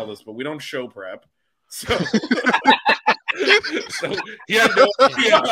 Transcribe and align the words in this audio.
I 0.00 0.02
can 0.02 0.06
tell 0.06 0.14
this, 0.14 0.22
but 0.22 0.32
we 0.32 0.44
don't 0.44 0.58
show 0.60 0.88
prep. 0.88 1.26
So, 1.68 1.96
so 3.88 4.16
he 4.46 4.54
had 4.54 4.70
no 4.76 4.86
idea. 5.00 5.42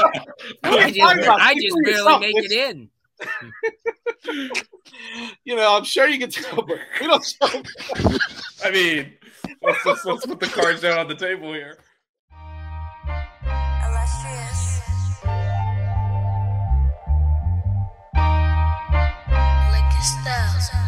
I 0.65 0.91
just, 0.91 1.29
I 1.29 1.55
just 1.55 1.77
barely 1.85 2.19
make 2.19 2.37
it 2.37 2.53
in. 2.53 2.91
you 5.45 5.57
know, 5.57 5.77
I'm 5.77 5.85
sure 5.85 6.09
you 6.09 6.19
can 6.19 6.31
tell, 6.31 6.63
but 6.63 6.79
we 7.01 7.07
don't 7.07 7.25
show. 7.25 7.63
I 8.65 8.71
mean, 8.71 9.13
let's, 9.63 9.85
let's, 9.87 10.05
let's 10.05 10.27
put 10.27 10.41
the 10.41 10.47
cards 10.47 10.81
down 10.81 10.99
on 10.99 11.09
the 11.09 11.15
table 11.15 11.53
here. 11.53 11.79
Illustrious. 13.85 14.81
Like 19.73 19.93
your 19.95 20.88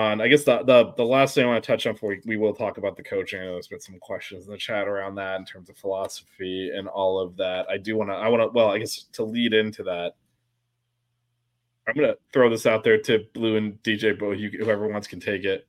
On, 0.00 0.18
I 0.22 0.28
guess 0.28 0.44
the, 0.44 0.62
the 0.62 0.94
the 0.96 1.04
last 1.04 1.34
thing 1.34 1.44
I 1.44 1.48
want 1.48 1.62
to 1.62 1.66
touch 1.70 1.86
on 1.86 1.92
before 1.92 2.08
we, 2.08 2.20
we 2.24 2.36
will 2.38 2.54
talk 2.54 2.78
about 2.78 2.96
the 2.96 3.02
coaching. 3.02 3.38
I 3.38 3.44
know 3.44 3.52
there's 3.52 3.68
been 3.68 3.80
some 3.80 3.98
questions 3.98 4.46
in 4.46 4.50
the 4.50 4.56
chat 4.56 4.88
around 4.88 5.16
that 5.16 5.38
in 5.38 5.44
terms 5.44 5.68
of 5.68 5.76
philosophy 5.76 6.70
and 6.74 6.88
all 6.88 7.20
of 7.20 7.36
that. 7.36 7.66
I 7.68 7.76
do 7.76 7.98
want 7.98 8.08
to. 8.08 8.14
I 8.14 8.26
want 8.28 8.42
to. 8.42 8.48
Well, 8.48 8.70
I 8.70 8.78
guess 8.78 9.04
to 9.12 9.24
lead 9.24 9.52
into 9.52 9.82
that, 9.82 10.14
I'm 11.86 11.94
gonna 11.94 12.14
throw 12.32 12.48
this 12.48 12.64
out 12.64 12.82
there 12.82 12.96
to 13.02 13.26
Blu 13.34 13.56
and 13.56 13.74
DJ 13.82 14.18
Bo. 14.18 14.34
Whoever 14.34 14.88
wants 14.88 15.06
can 15.06 15.20
take 15.20 15.44
it. 15.44 15.68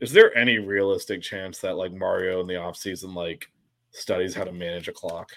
Is 0.00 0.12
there 0.12 0.34
any 0.34 0.58
realistic 0.58 1.20
chance 1.20 1.58
that 1.58 1.76
like 1.76 1.92
Mario 1.92 2.40
in 2.40 2.46
the 2.46 2.54
offseason 2.54 3.14
like 3.14 3.50
studies 3.90 4.34
how 4.34 4.44
to 4.44 4.52
manage 4.52 4.88
a 4.88 4.92
clock? 4.92 5.32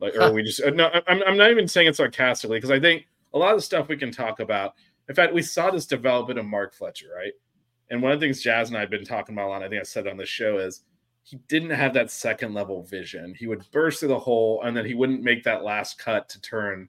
Like, 0.00 0.16
or 0.16 0.32
we 0.32 0.42
just 0.42 0.62
uh, 0.62 0.70
no? 0.70 0.90
I'm 1.06 1.22
I'm 1.24 1.36
not 1.36 1.50
even 1.50 1.68
saying 1.68 1.88
it 1.88 1.96
sarcastically 1.96 2.56
because 2.56 2.70
I 2.70 2.80
think 2.80 3.08
a 3.34 3.38
lot 3.38 3.52
of 3.52 3.58
the 3.58 3.62
stuff 3.62 3.88
we 3.88 3.98
can 3.98 4.10
talk 4.10 4.40
about. 4.40 4.72
In 5.10 5.14
fact, 5.14 5.34
we 5.34 5.42
saw 5.42 5.70
this 5.70 5.84
development 5.84 6.38
of 6.38 6.46
Mark 6.46 6.74
Fletcher, 6.74 7.08
right? 7.14 7.32
And 7.92 8.00
one 8.00 8.10
of 8.10 8.18
the 8.18 8.24
things 8.24 8.40
Jazz 8.40 8.68
and 8.68 8.76
I 8.78 8.80
have 8.80 8.90
been 8.90 9.04
talking 9.04 9.34
about 9.34 9.48
a 9.48 9.50
lot, 9.50 9.62
I 9.62 9.68
think 9.68 9.80
I 9.80 9.84
said 9.84 10.06
on 10.06 10.16
the 10.16 10.24
show, 10.24 10.56
is 10.56 10.80
he 11.24 11.36
didn't 11.46 11.70
have 11.70 11.92
that 11.92 12.10
second 12.10 12.54
level 12.54 12.82
vision. 12.82 13.34
He 13.38 13.46
would 13.46 13.70
burst 13.70 14.00
through 14.00 14.08
the 14.08 14.18
hole 14.18 14.62
and 14.64 14.74
then 14.74 14.86
he 14.86 14.94
wouldn't 14.94 15.22
make 15.22 15.44
that 15.44 15.62
last 15.62 15.98
cut 15.98 16.26
to 16.30 16.40
turn, 16.40 16.88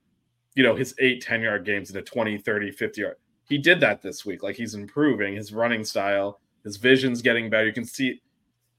you 0.56 0.64
know, 0.64 0.78
his 0.78 0.96
eight, 1.00 1.22
10 1.22 1.42
yard 1.42 1.66
games 1.66 1.90
into 1.90 2.02
20, 2.02 2.38
30, 2.38 2.72
50 2.72 3.02
yard. 3.02 3.18
He 3.50 3.58
did 3.58 3.82
that 3.82 4.02
this 4.02 4.26
week. 4.26 4.44
Like 4.44 4.56
he's 4.56 4.76
improving 4.76 5.36
his 5.36 5.52
running 5.52 5.84
style, 5.84 6.40
his 6.64 6.78
vision's 6.78 7.22
getting 7.22 7.50
better. 7.50 7.68
You 7.68 7.74
can 7.74 7.84
see 7.84 8.22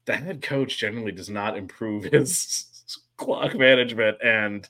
the 0.05 0.15
head 0.15 0.41
coach 0.41 0.79
generally 0.79 1.11
does 1.11 1.29
not 1.29 1.55
improve 1.55 2.03
his 2.11 2.95
clock 3.17 3.53
management. 3.53 4.17
And 4.23 4.67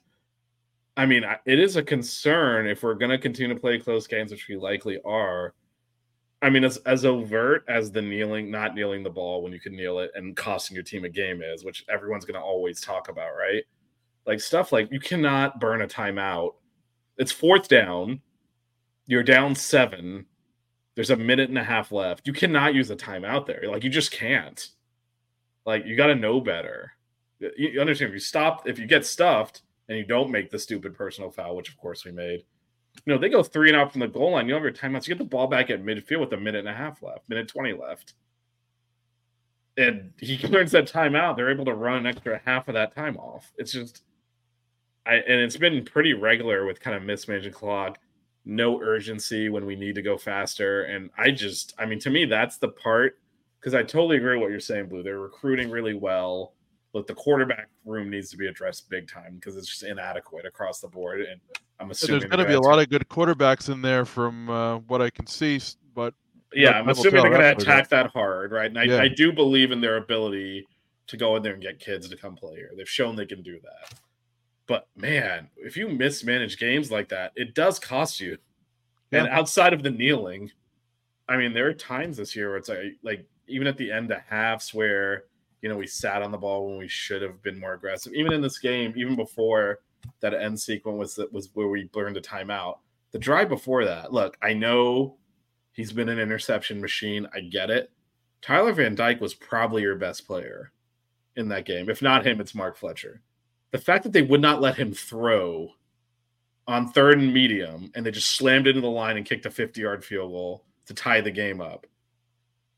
I 0.97 1.05
mean, 1.05 1.23
it 1.45 1.59
is 1.59 1.77
a 1.77 1.83
concern 1.83 2.67
if 2.67 2.83
we're 2.83 2.96
going 2.96 3.11
to 3.11 3.17
continue 3.17 3.53
to 3.55 3.61
play 3.61 3.79
close 3.79 4.08
games, 4.08 4.31
which 4.31 4.49
we 4.49 4.58
likely 4.58 4.99
are. 5.05 5.53
I 6.46 6.50
mean, 6.52 6.64
as, 6.64 6.78
as 6.86 7.06
overt 7.06 7.64
as 7.68 7.92
the 7.92 8.03
kneeling, 8.03 8.52
not 8.52 8.76
kneeling 8.76 9.02
the 9.02 9.09
ball 9.09 9.42
when 9.42 9.52
you 9.52 9.59
can 9.59 9.76
kneel 9.76 9.97
it 9.97 10.12
and 10.14 10.38
costing 10.38 10.76
your 10.76 10.84
team 10.84 11.03
a 11.03 11.09
game 11.09 11.42
is, 11.42 11.66
which 11.66 11.84
everyone's 11.90 12.24
going 12.24 12.40
to 12.40 12.46
always 12.46 12.80
talk 12.80 13.09
about, 13.09 13.36
right? 13.36 13.64
Like 14.28 14.40
stuff 14.40 14.72
like 14.72 14.92
you 14.92 15.00
cannot 15.00 15.59
burn 15.59 15.82
a 15.82 15.88
timeout. 15.88 16.53
It's 17.18 17.32
fourth 17.32 17.68
down. 17.68 18.22
You're 19.08 19.24
down 19.24 19.56
seven. 19.56 20.28
There's 20.94 21.09
a 21.09 21.16
minute 21.16 21.50
and 21.50 21.58
a 21.58 21.64
half 21.64 21.92
left. 21.92 22.28
You 22.28 22.34
cannot 22.34 22.76
use 22.76 22.92
a 22.92 22.96
timeout 22.96 23.47
there. 23.47 23.64
Like 23.68 23.84
you 23.84 23.90
just 23.90 24.12
can't. 24.12 24.70
Like 25.66 25.88
you 25.88 25.97
got 25.97 26.08
to 26.08 26.16
know 26.16 26.40
better. 26.40 26.92
You 27.58 27.82
understand? 27.82 28.09
If 28.09 28.14
you 28.14 28.20
stop, 28.20 28.68
if 28.68 28.78
you 28.78 28.86
get 28.86 29.03
stuffed 29.03 29.64
and 29.90 29.97
you 29.97 30.06
don't 30.06 30.30
make 30.30 30.52
the 30.52 30.59
stupid 30.59 30.94
personal 30.94 31.32
foul, 31.32 31.56
which 31.56 31.70
of 31.70 31.78
course 31.78 32.06
we 32.06 32.12
made, 32.12 32.44
you 33.06 33.14
know, 33.14 33.20
they 33.20 33.30
go 33.30 33.44
three 33.44 33.70
and 33.70 33.78
out 33.78 33.92
from 33.92 34.02
the 34.02 34.08
goal 34.08 34.32
line. 34.32 34.47
You 34.47 34.53
don't 34.53 34.64
have 34.64 34.76
your 34.76 34.92
timeouts. 34.92 35.08
You 35.08 35.16
get 35.16 35.20
the 35.20 35.30
ball 35.30 35.47
back 35.47 35.70
at 35.70 35.84
midfield 35.84 36.22
with 36.22 36.34
a 36.34 36.38
minute 36.38 36.59
and 36.59 36.70
a 36.70 36.74
half 36.74 37.02
left, 37.03 37.28
minute 37.30 37.47
20 37.47 37.74
left. 37.74 38.14
And 39.78 40.12
he 40.20 40.38
learns 40.47 40.72
that 40.72 40.92
timeout. 40.92 41.36
They're 41.36 41.52
able 41.52 41.66
to 41.66 41.74
run 41.74 41.97
an 41.97 42.08
extra 42.08 42.42
half 42.46 42.68
of 42.68 42.74
that 42.74 42.96
time 42.96 43.18
off. 43.18 43.52
It's 43.58 43.72
just, 43.72 44.03
I 45.06 45.16
and 45.16 45.42
it's 45.42 45.58
been 45.58 45.84
pretty 45.86 46.14
regular 46.14 46.66
with 46.66 46.80
kind 46.80 46.96
of 46.96 47.03
mismanaging 47.03 47.53
clock, 47.53 48.00
no 48.46 48.82
urgency 48.82 49.50
when 49.50 49.66
we 49.66 49.76
need 49.76 49.96
to 49.96 50.02
go 50.02 50.18
faster. 50.18 50.84
And 50.84 51.09
I 51.18 51.32
just, 51.32 51.76
I 51.78 51.86
mean, 51.86 52.00
to 52.00 52.09
me, 52.09 52.26
that's 52.26 52.58
the 52.58 52.70
part 52.70 53.20
because 53.59 53.74
I 53.74 53.84
totally 53.84 54.18
agree 54.18 54.36
with 54.36 54.42
what 54.42 54.52
you're 54.52 54.59
saying, 54.59 54.88
Blu. 54.90 55.03
They're 55.03 55.20
recruiting 55.20 55.70
really 55.70 55.96
well. 55.96 56.53
Look, 56.96 57.08
the 57.08 57.14
quarterback 57.14 57.68
room 57.84 58.09
needs 58.09 58.30
to 58.30 58.38
be 58.38 58.47
addressed 58.47 58.90
big 58.90 59.12
time 59.12 59.36
because 59.36 59.58
it's 59.58 59.68
just 59.68 59.84
inadequate 59.84 60.46
across 60.46 60.80
the 60.80 60.88
board. 60.88 61.20
And 61.20 61.42
I'm 61.78 61.92
assuming 61.92 62.22
there's 62.22 62.32
going 62.32 62.42
to 62.42 62.47
be 62.47 62.53
a 62.53 62.62
lot 62.62 62.80
of 62.80 62.90
good 62.90 63.06
quarterbacks 63.09 63.68
in 63.70 63.82
there 63.82 64.06
from 64.06 64.50
uh, 64.50 64.78
what 64.78 65.02
I 65.02 65.09
can 65.09 65.28
see, 65.28 65.59
but 65.94 66.14
yeah, 66.53 66.80
I'm 66.80 66.88
assuming 66.88 67.22
they're 67.22 67.32
going 67.32 67.42
to 67.42 67.62
attack 67.62 67.90
that 67.90 68.12
hard, 68.12 68.53
right? 68.53 68.68
And 68.68 68.80
I, 68.80 68.84
Yeah. 68.84 69.02
I 69.02 69.09
do 69.09 69.34
believe 69.34 69.72
in 69.72 69.82
their 69.82 69.97
ability 69.97 70.66
to 71.08 71.18
go 71.18 71.36
in 71.36 71.44
there 71.44 71.52
and 71.52 71.62
get 71.62 71.82
kids 71.82 72.08
to 72.08 72.16
come 72.16 72.34
play 72.34 72.56
here. 72.56 72.72
They've 72.78 72.88
shown 72.88 73.18
they 73.18 73.26
can 73.26 73.44
do 73.44 73.59
that. 73.59 74.00
But 74.66 74.88
man, 74.96 75.50
if 75.58 75.76
you 75.76 75.90
mismanage 75.90 76.58
games 76.58 76.92
like 76.92 77.09
that, 77.09 77.34
it 77.36 77.56
does 77.56 77.78
cost 77.78 78.22
you. 78.22 78.38
And 79.12 79.28
outside 79.28 79.74
of 79.74 79.84
the 79.84 79.92
kneeling, 79.92 80.50
I 81.28 81.36
mean, 81.36 81.53
there 81.53 81.68
are 81.68 81.74
times 81.74 82.16
this 82.16 82.38
year 82.38 82.52
where 82.52 82.58
it's 82.58 82.70
like, 82.70 82.80
like 83.03 83.26
even 83.47 83.68
at 83.68 83.76
the 83.76 83.92
end 83.92 84.12
of 84.12 84.22
halves 84.30 84.74
where 84.74 85.26
you 85.66 85.70
know 85.70 85.78
we 85.78 85.88
sat 85.88 86.22
on 86.22 86.29
the 86.29 86.38
ball 86.38 86.67
when 86.67 86.78
we 86.78 86.88
should 86.88 87.23
have 87.23 87.41
been 87.41 87.59
more 87.59 87.73
aggressive. 87.73 88.14
Even 88.14 88.34
in 88.34 88.41
this 88.41 88.59
game, 88.59 88.94
even 88.96 89.16
before 89.16 89.79
that 90.20 90.35
end 90.35 90.59
sequence 90.59 91.17
was 91.17 91.28
was 91.32 91.50
where 91.56 91.67
we 91.67 91.90
learned 91.96 92.17
a 92.17 92.22
timeout. 92.22 92.78
The 93.14 93.17
drive 93.17 93.50
before 93.50 93.84
that, 93.84 94.14
look, 94.14 94.38
I 94.44 94.53
know 94.53 95.17
he's 95.72 95.91
been 95.91 96.08
an 96.08 96.20
interception 96.20 96.79
machine. 96.79 97.28
I 97.34 97.40
get 97.40 97.72
it. 97.72 97.90
Tyler 98.44 98.73
Van 98.73 98.94
Dyke 98.94 99.20
was 99.20 99.34
probably 99.34 99.82
your 99.82 99.96
best 99.96 100.28
player 100.28 100.72
in 101.35 101.47
that 101.47 101.66
game. 101.66 101.90
If 101.90 102.00
not 102.00 102.28
him, 102.28 102.40
it's 102.40 102.53
Mark 102.53 102.78
Fletcher. 102.78 103.23
The 103.72 103.79
fact 103.79 104.03
that 104.03 104.14
they 104.14 104.22
would 104.22 104.41
not 104.41 104.61
let 104.61 104.76
him 104.76 104.94
throw 104.94 105.70
on 106.68 106.90
third 106.90 107.18
and 107.18 107.34
medium 107.34 107.91
and 107.96 108.06
they 108.06 108.11
just 108.11 108.38
slammed 108.38 108.68
into 108.68 108.82
the 108.82 108.88
line 108.88 109.18
and 109.18 109.26
kicked 109.26 109.47
a 109.47 109.50
50 109.50 109.82
yard 109.82 110.06
field 110.06 110.29
goal 110.29 110.64
to 110.85 110.94
tie 110.94 111.22
the 111.22 111.32
game 111.32 111.59
up. 111.59 111.88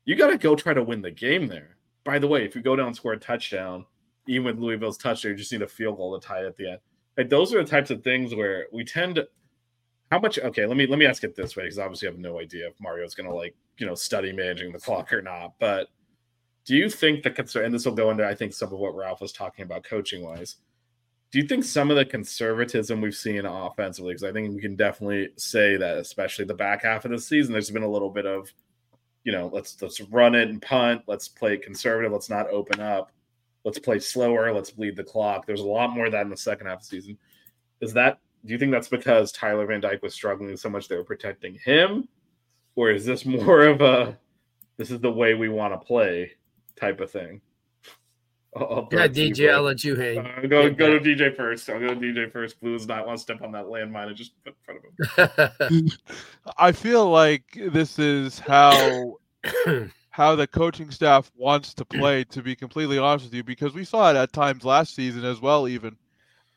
You 0.06 0.16
got 0.16 0.28
to 0.28 0.38
go 0.38 0.56
try 0.56 0.72
to 0.72 0.82
win 0.82 1.02
the 1.02 1.10
game 1.10 1.48
there. 1.48 1.74
By 2.08 2.18
the 2.18 2.26
way, 2.26 2.42
if 2.42 2.56
you 2.56 2.62
go 2.62 2.74
down 2.74 2.86
and 2.86 2.96
score 2.96 3.12
a 3.12 3.18
touchdown, 3.18 3.84
even 4.26 4.44
with 4.46 4.58
Louisville's 4.58 4.96
touchdown, 4.96 5.32
you 5.32 5.36
just 5.36 5.52
need 5.52 5.60
a 5.60 5.68
field 5.68 5.98
goal 5.98 6.18
to 6.18 6.26
tie 6.26 6.40
it 6.40 6.46
at 6.46 6.56
the 6.56 6.70
end. 6.70 6.78
Like 7.18 7.28
those 7.28 7.52
are 7.52 7.62
the 7.62 7.68
types 7.68 7.90
of 7.90 8.02
things 8.02 8.34
where 8.34 8.64
we 8.72 8.82
tend 8.82 9.16
to. 9.16 9.28
How 10.10 10.18
much? 10.18 10.38
Okay, 10.38 10.64
let 10.64 10.78
me 10.78 10.86
let 10.86 10.98
me 10.98 11.04
ask 11.04 11.22
it 11.22 11.36
this 11.36 11.54
way 11.54 11.64
because 11.64 11.78
obviously 11.78 12.08
I 12.08 12.12
have 12.12 12.18
no 12.18 12.40
idea 12.40 12.66
if 12.66 12.80
Mario's 12.80 13.14
going 13.14 13.28
to 13.28 13.34
like 13.34 13.54
you 13.76 13.84
know 13.84 13.94
study 13.94 14.32
managing 14.32 14.72
the 14.72 14.78
clock 14.78 15.12
or 15.12 15.20
not. 15.20 15.52
But 15.60 15.88
do 16.64 16.76
you 16.76 16.88
think 16.88 17.24
the 17.24 17.30
concern? 17.30 17.66
And 17.66 17.74
this 17.74 17.84
will 17.84 17.92
go 17.92 18.10
into 18.10 18.26
I 18.26 18.34
think 18.34 18.54
some 18.54 18.72
of 18.72 18.78
what 18.78 18.96
Ralph 18.96 19.20
was 19.20 19.32
talking 19.32 19.66
about 19.66 19.84
coaching 19.84 20.24
wise. 20.24 20.56
Do 21.30 21.38
you 21.38 21.46
think 21.46 21.62
some 21.62 21.90
of 21.90 21.98
the 21.98 22.06
conservatism 22.06 23.02
we've 23.02 23.14
seen 23.14 23.44
offensively? 23.44 24.14
Because 24.14 24.24
I 24.24 24.32
think 24.32 24.54
we 24.54 24.62
can 24.62 24.76
definitely 24.76 25.28
say 25.36 25.76
that, 25.76 25.98
especially 25.98 26.46
the 26.46 26.54
back 26.54 26.84
half 26.84 27.04
of 27.04 27.10
the 27.10 27.18
season, 27.18 27.52
there's 27.52 27.70
been 27.70 27.82
a 27.82 27.90
little 27.90 28.08
bit 28.08 28.24
of, 28.24 28.50
you 29.24 29.32
know, 29.32 29.50
let's 29.52 29.80
let's 29.82 30.00
run 30.00 30.34
it 30.34 30.48
and 30.48 30.62
punt. 30.62 31.02
Let's 31.06 31.28
play 31.28 31.56
conservative. 31.56 32.12
Let's 32.12 32.30
not 32.30 32.48
open 32.50 32.80
up. 32.80 33.10
Let's 33.64 33.78
play 33.78 33.98
slower. 33.98 34.52
Let's 34.52 34.70
bleed 34.70 34.96
the 34.96 35.04
clock. 35.04 35.46
There's 35.46 35.60
a 35.60 35.66
lot 35.66 35.90
more 35.90 36.06
of 36.06 36.12
that 36.12 36.22
in 36.22 36.30
the 36.30 36.36
second 36.36 36.66
half 36.66 36.76
of 36.76 36.80
the 36.82 36.86
season. 36.86 37.18
Is 37.80 37.92
that? 37.94 38.18
Do 38.44 38.52
you 38.52 38.58
think 38.58 38.70
that's 38.72 38.88
because 38.88 39.32
Tyler 39.32 39.66
Van 39.66 39.80
Dyke 39.80 40.02
was 40.02 40.14
struggling 40.14 40.56
so 40.56 40.70
much 40.70 40.88
they 40.88 40.96
were 40.96 41.04
protecting 41.04 41.58
him, 41.64 42.08
or 42.76 42.90
is 42.90 43.04
this 43.04 43.24
more 43.26 43.62
of 43.62 43.80
a 43.80 44.18
this 44.76 44.90
is 44.90 45.00
the 45.00 45.10
way 45.10 45.34
we 45.34 45.48
want 45.48 45.74
to 45.74 45.86
play 45.86 46.32
type 46.76 47.00
of 47.00 47.10
thing? 47.10 47.40
I'll, 48.56 48.62
I'll 48.62 48.88
Yeah, 48.90 49.04
it 49.04 49.14
to 49.14 49.24
you, 49.26 49.34
DJ, 49.34 49.54
I'll 49.54 49.62
let 49.62 49.84
you 49.84 49.96
hang. 49.96 50.18
Uh, 50.18 50.40
go 50.48 50.70
go 50.70 50.92
that. 50.92 51.04
to 51.04 51.16
DJ 51.16 51.36
first. 51.36 51.68
I'll 51.68 51.80
go 51.80 51.94
to 51.94 52.00
DJ 52.00 52.32
first. 52.32 52.60
Blu 52.60 52.76
does 52.76 52.86
not 52.86 53.06
want 53.06 53.18
to 53.18 53.22
step 53.22 53.42
on 53.42 53.52
that 53.52 53.66
landmine 53.66 54.08
I 54.08 54.12
just 54.12 54.32
put 54.44 54.54
in 54.54 54.80
front 55.16 55.28
of 55.56 55.70
him. 55.70 55.90
I 56.58 56.72
feel 56.72 57.10
like 57.10 57.44
this 57.72 57.98
is 57.98 58.38
how 58.38 59.18
how 60.10 60.34
the 60.34 60.46
coaching 60.46 60.90
staff 60.90 61.30
wants 61.36 61.74
to 61.74 61.84
play. 61.84 62.24
To 62.24 62.42
be 62.42 62.56
completely 62.56 62.98
honest 62.98 63.26
with 63.26 63.34
you, 63.34 63.44
because 63.44 63.74
we 63.74 63.84
saw 63.84 64.10
it 64.10 64.16
at 64.16 64.32
times 64.32 64.64
last 64.64 64.94
season 64.94 65.24
as 65.24 65.40
well, 65.40 65.68
even. 65.68 65.96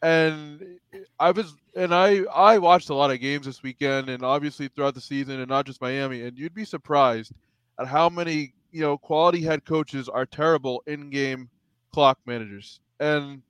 And 0.01 0.79
I 1.19 1.31
was 1.31 1.55
and 1.75 1.93
I 1.93 2.23
I 2.33 2.57
watched 2.57 2.89
a 2.89 2.95
lot 2.95 3.11
of 3.11 3.19
games 3.19 3.45
this 3.45 3.61
weekend, 3.61 4.09
and 4.09 4.23
obviously 4.23 4.67
throughout 4.69 4.95
the 4.95 5.01
season, 5.01 5.39
and 5.39 5.49
not 5.49 5.65
just 5.65 5.81
Miami. 5.81 6.23
And 6.23 6.38
you'd 6.38 6.55
be 6.55 6.65
surprised 6.65 7.33
at 7.79 7.88
how 7.88 8.09
many 8.09 8.53
you 8.71 8.81
know 8.81 8.97
quality 8.97 9.41
head 9.41 9.65
coaches 9.65 10.09
are 10.09 10.25
terrible 10.25 10.81
in-game 10.88 11.49
clock 11.91 12.19
managers. 12.25 12.79
And 12.99 13.41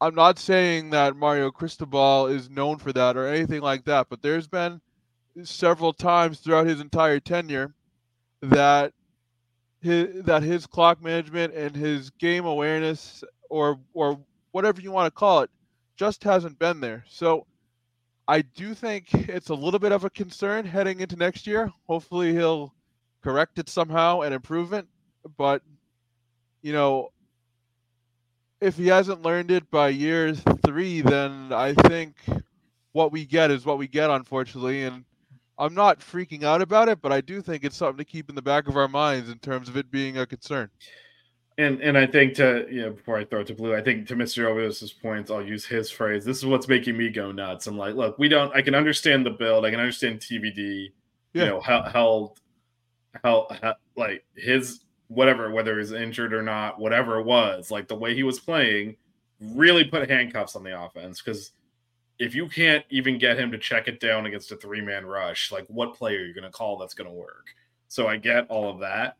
I'm 0.00 0.14
not 0.14 0.38
saying 0.38 0.90
that 0.90 1.16
Mario 1.16 1.50
Cristobal 1.50 2.26
is 2.26 2.50
known 2.50 2.78
for 2.78 2.92
that 2.92 3.16
or 3.16 3.28
anything 3.28 3.60
like 3.60 3.84
that, 3.84 4.08
but 4.10 4.20
there's 4.22 4.48
been 4.48 4.80
several 5.44 5.92
times 5.92 6.40
throughout 6.40 6.66
his 6.66 6.80
entire 6.80 7.20
tenure 7.20 7.74
that 8.42 8.92
his 9.80 10.24
that 10.24 10.42
his 10.42 10.66
clock 10.66 11.02
management 11.02 11.54
and 11.54 11.74
his 11.74 12.10
game 12.10 12.44
awareness 12.44 13.22
or 13.48 13.78
or 13.94 14.18
whatever 14.50 14.80
you 14.80 14.90
want 14.90 15.06
to 15.06 15.16
call 15.16 15.40
it 15.40 15.50
just 15.96 16.24
hasn't 16.24 16.58
been 16.58 16.80
there. 16.80 17.04
So 17.08 17.46
I 18.26 18.42
do 18.42 18.74
think 18.74 19.12
it's 19.14 19.50
a 19.50 19.54
little 19.54 19.80
bit 19.80 19.92
of 19.92 20.04
a 20.04 20.10
concern 20.10 20.64
heading 20.64 21.00
into 21.00 21.16
next 21.16 21.46
year. 21.46 21.70
Hopefully 21.86 22.32
he'll 22.32 22.74
correct 23.22 23.58
it 23.58 23.68
somehow 23.68 24.22
and 24.22 24.34
improve 24.34 24.72
it, 24.72 24.86
but 25.36 25.62
you 26.62 26.72
know 26.72 27.12
if 28.62 28.76
he 28.76 28.86
hasn't 28.86 29.22
learned 29.22 29.50
it 29.50 29.70
by 29.70 29.88
year 29.88 30.34
3 30.34 31.00
then 31.02 31.52
I 31.52 31.74
think 31.74 32.14
what 32.92 33.12
we 33.12 33.26
get 33.26 33.50
is 33.50 33.66
what 33.66 33.78
we 33.78 33.88
get 33.88 34.10
unfortunately 34.10 34.84
and 34.84 35.04
I'm 35.58 35.74
not 35.74 36.00
freaking 36.00 36.42
out 36.42 36.62
about 36.62 36.88
it, 36.88 37.00
but 37.00 37.12
I 37.12 37.20
do 37.20 37.40
think 37.40 37.62
it's 37.62 37.76
something 37.76 37.98
to 37.98 38.10
keep 38.10 38.28
in 38.28 38.34
the 38.34 38.42
back 38.42 38.68
of 38.68 38.76
our 38.76 38.88
minds 38.88 39.30
in 39.30 39.38
terms 39.38 39.68
of 39.68 39.76
it 39.76 39.90
being 39.90 40.18
a 40.18 40.26
concern. 40.26 40.70
And 41.58 41.80
and 41.82 41.98
I 41.98 42.06
think 42.06 42.34
to 42.36 42.66
you 42.70 42.82
know 42.82 42.90
before 42.92 43.18
I 43.18 43.24
throw 43.24 43.40
it 43.40 43.46
to 43.48 43.54
Blu, 43.54 43.76
I 43.76 43.82
think 43.82 44.08
to 44.08 44.16
Mr. 44.16 44.46
Ovis's 44.46 44.92
points, 44.92 45.30
I'll 45.30 45.44
use 45.44 45.66
his 45.66 45.90
phrase. 45.90 46.24
This 46.24 46.38
is 46.38 46.46
what's 46.46 46.66
making 46.66 46.96
me 46.96 47.10
go 47.10 47.30
nuts. 47.30 47.66
I'm 47.66 47.76
like, 47.76 47.94
look, 47.94 48.18
we 48.18 48.28
don't. 48.28 48.54
I 48.56 48.62
can 48.62 48.74
understand 48.74 49.26
the 49.26 49.30
build. 49.30 49.66
I 49.66 49.70
can 49.70 49.78
understand 49.78 50.20
TVD. 50.20 50.88
Yeah. 51.34 51.44
You 51.44 51.48
know, 51.50 51.60
held 51.60 52.40
held 53.22 53.56
like 53.94 54.24
his 54.34 54.81
whatever, 55.14 55.50
whether 55.50 55.78
he's 55.78 55.92
injured 55.92 56.32
or 56.32 56.42
not, 56.42 56.78
whatever 56.78 57.20
it 57.20 57.24
was, 57.24 57.70
like 57.70 57.88
the 57.88 57.94
way 57.94 58.14
he 58.14 58.22
was 58.22 58.40
playing, 58.40 58.96
really 59.40 59.84
put 59.84 60.08
handcuffs 60.08 60.56
on 60.56 60.62
the 60.62 60.80
offense 60.80 61.20
because 61.20 61.52
if 62.18 62.34
you 62.34 62.48
can't 62.48 62.84
even 62.90 63.18
get 63.18 63.38
him 63.38 63.50
to 63.50 63.58
check 63.58 63.88
it 63.88 63.98
down 63.98 64.26
against 64.26 64.52
a 64.52 64.56
three 64.56 64.80
man 64.80 65.04
rush, 65.04 65.50
like 65.50 65.66
what 65.68 65.94
play 65.94 66.14
are 66.14 66.24
you 66.24 66.34
going 66.34 66.44
to 66.44 66.50
call 66.50 66.78
that's 66.78 66.94
going 66.94 67.08
to 67.08 67.14
work? 67.14 67.48
So 67.88 68.06
I 68.06 68.16
get 68.16 68.46
all 68.48 68.70
of 68.70 68.80
that, 68.80 69.16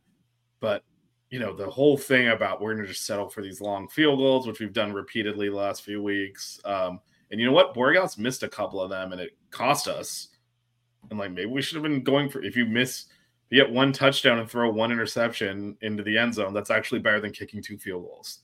but 0.61 0.85
you 1.31 1.39
know 1.39 1.55
the 1.55 1.69
whole 1.69 1.97
thing 1.97 2.29
about 2.29 2.61
we're 2.61 2.75
going 2.75 2.87
to 2.87 2.93
just 2.93 3.07
settle 3.07 3.29
for 3.29 3.43
these 3.43 3.61
long 3.61 3.89
field 3.89 4.19
goals, 4.19 4.47
which 4.47 4.61
we've 4.61 4.73
done 4.73 4.93
repeatedly 4.93 5.49
the 5.49 5.57
last 5.57 5.83
few 5.83 6.03
weeks. 6.03 6.61
Um, 6.65 7.01
and 7.31 7.41
you 7.41 7.47
know 7.47 7.53
what, 7.53 7.75
Borregales's 7.75 8.19
missed 8.19 8.43
a 8.43 8.49
couple 8.49 8.81
of 8.81 8.91
them, 8.91 9.13
and 9.13 9.21
it 9.21 9.37
cost 9.51 9.89
us. 9.89 10.29
And 11.11 11.19
like 11.19 11.33
maybe 11.33 11.51
we 11.51 11.63
should 11.63 11.77
have 11.77 11.83
been 11.83 12.05
going 12.05 12.29
for 12.29 12.43
if 12.43 12.57
you 12.57 12.67
miss, 12.67 13.07
you 13.53 13.63
get 13.63 13.71
one 13.73 13.93
touchdown 13.93 14.39
and 14.39 14.49
throw 14.51 14.71
one 14.71 14.91
interception 14.91 15.77
into 15.83 16.03
the 16.03 16.17
end 16.17 16.35
zone, 16.35 16.55
that's 16.55 16.71
actually 16.71 17.01
better 17.01 17.21
than 17.21 17.33
kicking 17.33 17.63
two 17.63 17.77
field 17.77 18.05
goals. 18.05 18.41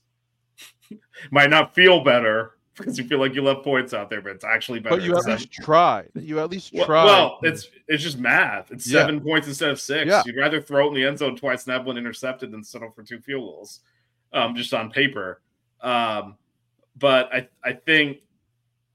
Might 1.31 1.49
not 1.49 1.73
feel 1.73 2.03
better 2.03 2.57
because 2.79 2.97
you 2.97 3.03
feel 3.05 3.19
like 3.19 3.33
you 3.33 3.41
left 3.41 3.63
points 3.63 3.93
out 3.93 4.09
there, 4.09 4.21
but 4.21 4.31
it's 4.33 4.45
actually 4.45 4.79
better. 4.79 4.95
But 4.95 5.03
you 5.03 5.17
at 5.17 5.25
least 5.25 5.51
tried. 5.51 6.09
You 6.15 6.39
at 6.39 6.49
least 6.49 6.73
well, 6.73 6.85
tried. 6.85 7.05
well, 7.05 7.39
it's 7.43 7.69
it's 7.87 8.03
just 8.03 8.19
math. 8.19 8.71
It's 8.71 8.87
Yeah. 8.87 9.01
seven 9.01 9.19
points 9.19 9.47
instead 9.47 9.69
of 9.69 9.79
six. 9.81 10.07
Yeah. 10.07 10.23
You'd 10.25 10.37
rather 10.37 10.61
throw 10.61 10.85
it 10.85 10.89
in 10.89 10.93
the 10.93 11.05
end 11.05 11.17
zone 11.17 11.35
twice 11.35 11.65
and 11.65 11.73
have 11.73 11.85
one 11.85 11.97
intercepted 11.97 12.51
than 12.51 12.63
settle 12.63 12.91
for 12.91 13.03
two 13.03 13.19
field 13.19 13.41
goals, 13.41 13.81
um, 14.31 14.55
just 14.55 14.73
on 14.73 14.91
paper. 14.91 15.41
Um, 15.81 16.37
but 16.97 17.33
I 17.33 17.47
I 17.63 17.73
think, 17.73 18.19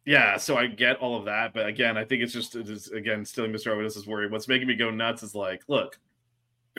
yeah. 0.07 0.37
So 0.37 0.57
I 0.57 0.67
get 0.67 0.97
all 0.99 1.19
of 1.19 1.25
that, 1.27 1.53
but 1.53 1.67
again, 1.67 1.97
I 1.99 2.05
think 2.05 2.23
it's 2.23 2.33
just 2.33 2.57
it 2.57 2.69
is 2.69 2.89
again 2.93 3.25
stealing 3.25 3.53
Mr. 3.53 3.67
Ovidis' 3.77 4.07
worry. 4.07 4.29
What's 4.29 4.49
making 4.49 4.69
me 4.69 4.77
go 4.77 4.91
nuts 4.91 5.23
is 5.23 5.35
like, 5.35 5.63
look, 5.69 5.99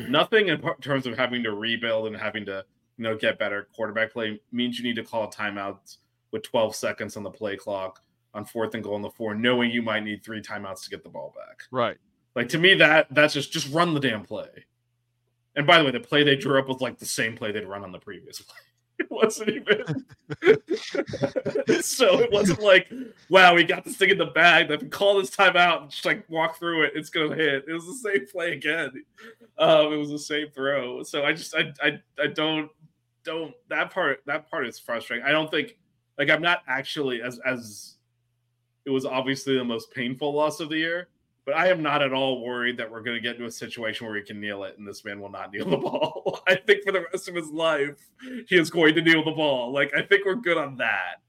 nothing 0.07 0.49
in 0.49 0.61
terms 0.81 1.05
of 1.05 1.17
having 1.17 1.43
to 1.43 1.51
rebuild 1.51 2.07
and 2.07 2.17
having 2.17 2.45
to 2.45 2.65
you 2.97 3.03
know 3.03 3.17
get 3.17 3.39
better 3.39 3.67
quarterback 3.75 4.11
play 4.11 4.39
means 4.51 4.77
you 4.77 4.83
need 4.83 4.95
to 4.95 5.03
call 5.03 5.29
timeouts 5.31 5.97
with 6.31 6.43
12 6.43 6.75
seconds 6.75 7.15
on 7.17 7.23
the 7.23 7.31
play 7.31 7.55
clock 7.55 8.01
on 8.33 8.43
fourth 8.45 8.73
and 8.75 8.83
goal 8.83 8.95
on 8.95 9.01
the 9.01 9.09
four, 9.09 9.33
knowing 9.33 9.71
you 9.71 9.81
might 9.81 10.03
need 10.03 10.23
three 10.23 10.41
timeouts 10.41 10.83
to 10.83 10.89
get 10.89 11.03
the 11.03 11.09
ball 11.09 11.33
back. 11.35 11.63
right. 11.71 11.97
Like 12.35 12.49
to 12.49 12.57
me, 12.57 12.73
that 12.73 13.07
that's 13.11 13.33
just 13.33 13.53
just 13.53 13.71
run 13.71 13.93
the 13.93 13.99
damn 14.01 14.23
play. 14.23 14.49
And 15.55 15.65
by 15.65 15.77
the 15.77 15.85
way, 15.85 15.91
the 15.91 16.01
play 16.01 16.21
they 16.23 16.35
drew 16.35 16.59
up 16.59 16.67
was 16.67 16.81
like 16.81 16.99
the 16.99 17.05
same 17.05 17.37
play 17.37 17.53
they'd 17.53 17.65
run 17.65 17.83
on 17.83 17.93
the 17.93 17.99
previous 17.99 18.41
play. 18.41 18.57
It 18.97 19.07
wasn't 19.11 19.49
even 19.49 20.05
so 21.81 22.19
it 22.19 22.31
wasn't 22.31 22.61
like, 22.61 22.91
wow, 23.29 23.53
we 23.53 23.63
got 23.63 23.83
this 23.83 23.97
thing 23.97 24.09
in 24.09 24.17
the 24.17 24.25
bag. 24.25 24.71
If 24.71 24.81
we 24.81 24.87
call 24.87 25.19
this 25.19 25.29
time 25.29 25.55
out 25.57 25.81
and 25.81 25.91
just 25.91 26.05
like 26.05 26.27
walk 26.29 26.57
through 26.57 26.83
it, 26.83 26.93
it's 26.95 27.09
gonna 27.09 27.35
hit. 27.35 27.65
It 27.67 27.73
was 27.73 27.85
the 27.85 28.09
same 28.09 28.27
play 28.27 28.53
again. 28.53 28.91
Um, 29.57 29.93
it 29.93 29.97
was 29.97 30.09
the 30.09 30.19
same 30.19 30.49
throw. 30.49 31.03
So 31.03 31.23
I 31.23 31.33
just 31.33 31.55
I 31.55 31.73
I 31.81 31.99
I 32.21 32.27
don't 32.27 32.69
don't 33.23 33.53
that 33.69 33.91
part 33.91 34.21
that 34.25 34.49
part 34.49 34.67
is 34.67 34.79
frustrating. 34.79 35.25
I 35.25 35.31
don't 35.31 35.51
think 35.51 35.77
Like 36.17 36.29
I'm 36.29 36.41
not 36.41 36.61
actually 36.67 37.21
as 37.21 37.39
as 37.45 37.95
it 38.85 38.91
was 38.91 39.05
obviously 39.05 39.57
the 39.57 39.63
most 39.63 39.91
painful 39.91 40.33
loss 40.33 40.59
of 40.59 40.69
the 40.69 40.77
year, 40.77 41.09
but 41.45 41.55
I 41.55 41.67
am 41.67 41.83
not 41.83 42.01
at 42.01 42.11
all 42.11 42.43
worried 42.43 42.77
that 42.77 42.91
we're 42.91 43.03
going 43.03 43.15
to 43.15 43.21
get 43.21 43.35
into 43.35 43.45
a 43.45 43.51
situation 43.51 44.07
where 44.07 44.15
he 44.15 44.23
can 44.23 44.41
kneel 44.41 44.63
it 44.63 44.77
and 44.79 44.87
this 44.87 45.05
man 45.05 45.21
will 45.21 45.29
not 45.29 45.53
kneel 45.53 45.69
the 45.69 45.77
ball. 45.77 46.41
I 46.47 46.55
think 46.55 46.83
for 46.83 46.91
the 46.91 47.05
rest 47.11 47.29
of 47.29 47.35
his 47.35 47.49
life, 47.49 48.09
he 48.47 48.57
is 48.57 48.71
going 48.71 48.95
to 48.95 49.01
kneel 49.01 49.23
the 49.23 49.31
ball. 49.31 49.71
Like 49.71 49.93
I 49.95 50.01
think 50.01 50.25
we're 50.25 50.35
good 50.35 50.57
on 50.57 50.77
that. 50.77 51.21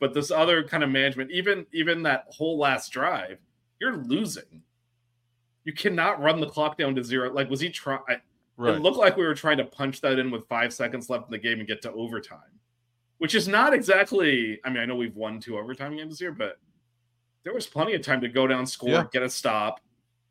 But 0.00 0.14
this 0.14 0.32
other 0.32 0.64
kind 0.64 0.82
of 0.82 0.90
management, 0.90 1.30
even 1.30 1.64
even 1.72 2.02
that 2.02 2.24
whole 2.28 2.58
last 2.58 2.90
drive, 2.90 3.38
you're 3.80 3.98
losing. 3.98 4.62
You 5.64 5.72
cannot 5.72 6.20
run 6.20 6.40
the 6.40 6.48
clock 6.48 6.76
down 6.76 6.96
to 6.96 7.04
zero. 7.04 7.32
Like 7.32 7.48
was 7.48 7.60
he 7.60 7.70
trying? 7.70 8.00
Right. 8.56 8.74
It 8.74 8.82
looked 8.82 8.98
like 8.98 9.16
we 9.16 9.24
were 9.24 9.34
trying 9.34 9.58
to 9.58 9.64
punch 9.64 10.00
that 10.00 10.18
in 10.18 10.32
with 10.32 10.46
five 10.48 10.74
seconds 10.74 11.08
left 11.08 11.26
in 11.26 11.30
the 11.30 11.38
game 11.38 11.60
and 11.60 11.68
get 11.68 11.82
to 11.82 11.92
overtime, 11.92 12.58
which 13.18 13.36
is 13.36 13.46
not 13.46 13.72
exactly. 13.72 14.58
I 14.64 14.70
mean, 14.70 14.78
I 14.78 14.86
know 14.86 14.96
we've 14.96 15.14
won 15.14 15.38
two 15.38 15.56
overtime 15.56 15.96
games 15.96 16.18
here, 16.18 16.32
but 16.32 16.58
there 17.44 17.52
was 17.54 17.66
plenty 17.66 17.94
of 17.94 18.02
time 18.02 18.20
to 18.20 18.28
go 18.28 18.46
down, 18.46 18.66
score, 18.66 18.90
Yeah. 18.90 19.04
get 19.12 19.22
a 19.22 19.30
stop. 19.30 19.80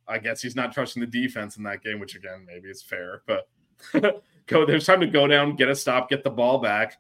I 0.08 0.18
guess 0.18 0.42
he's 0.42 0.56
not 0.56 0.74
trusting 0.74 1.00
the 1.00 1.08
defense 1.08 1.58
in 1.58 1.64
that 1.64 1.84
game, 1.84 2.00
which 2.00 2.16
again 2.16 2.46
maybe 2.46 2.70
is 2.70 2.82
fair, 2.82 3.22
but 3.28 3.48
go. 4.48 4.66
There's 4.66 4.86
time 4.86 5.00
to 5.02 5.08
go 5.08 5.28
down, 5.28 5.56
get 5.56 5.70
a 5.70 5.76
stop, 5.76 6.10
get 6.10 6.24
the 6.24 6.30
ball 6.30 6.58
back, 6.60 6.98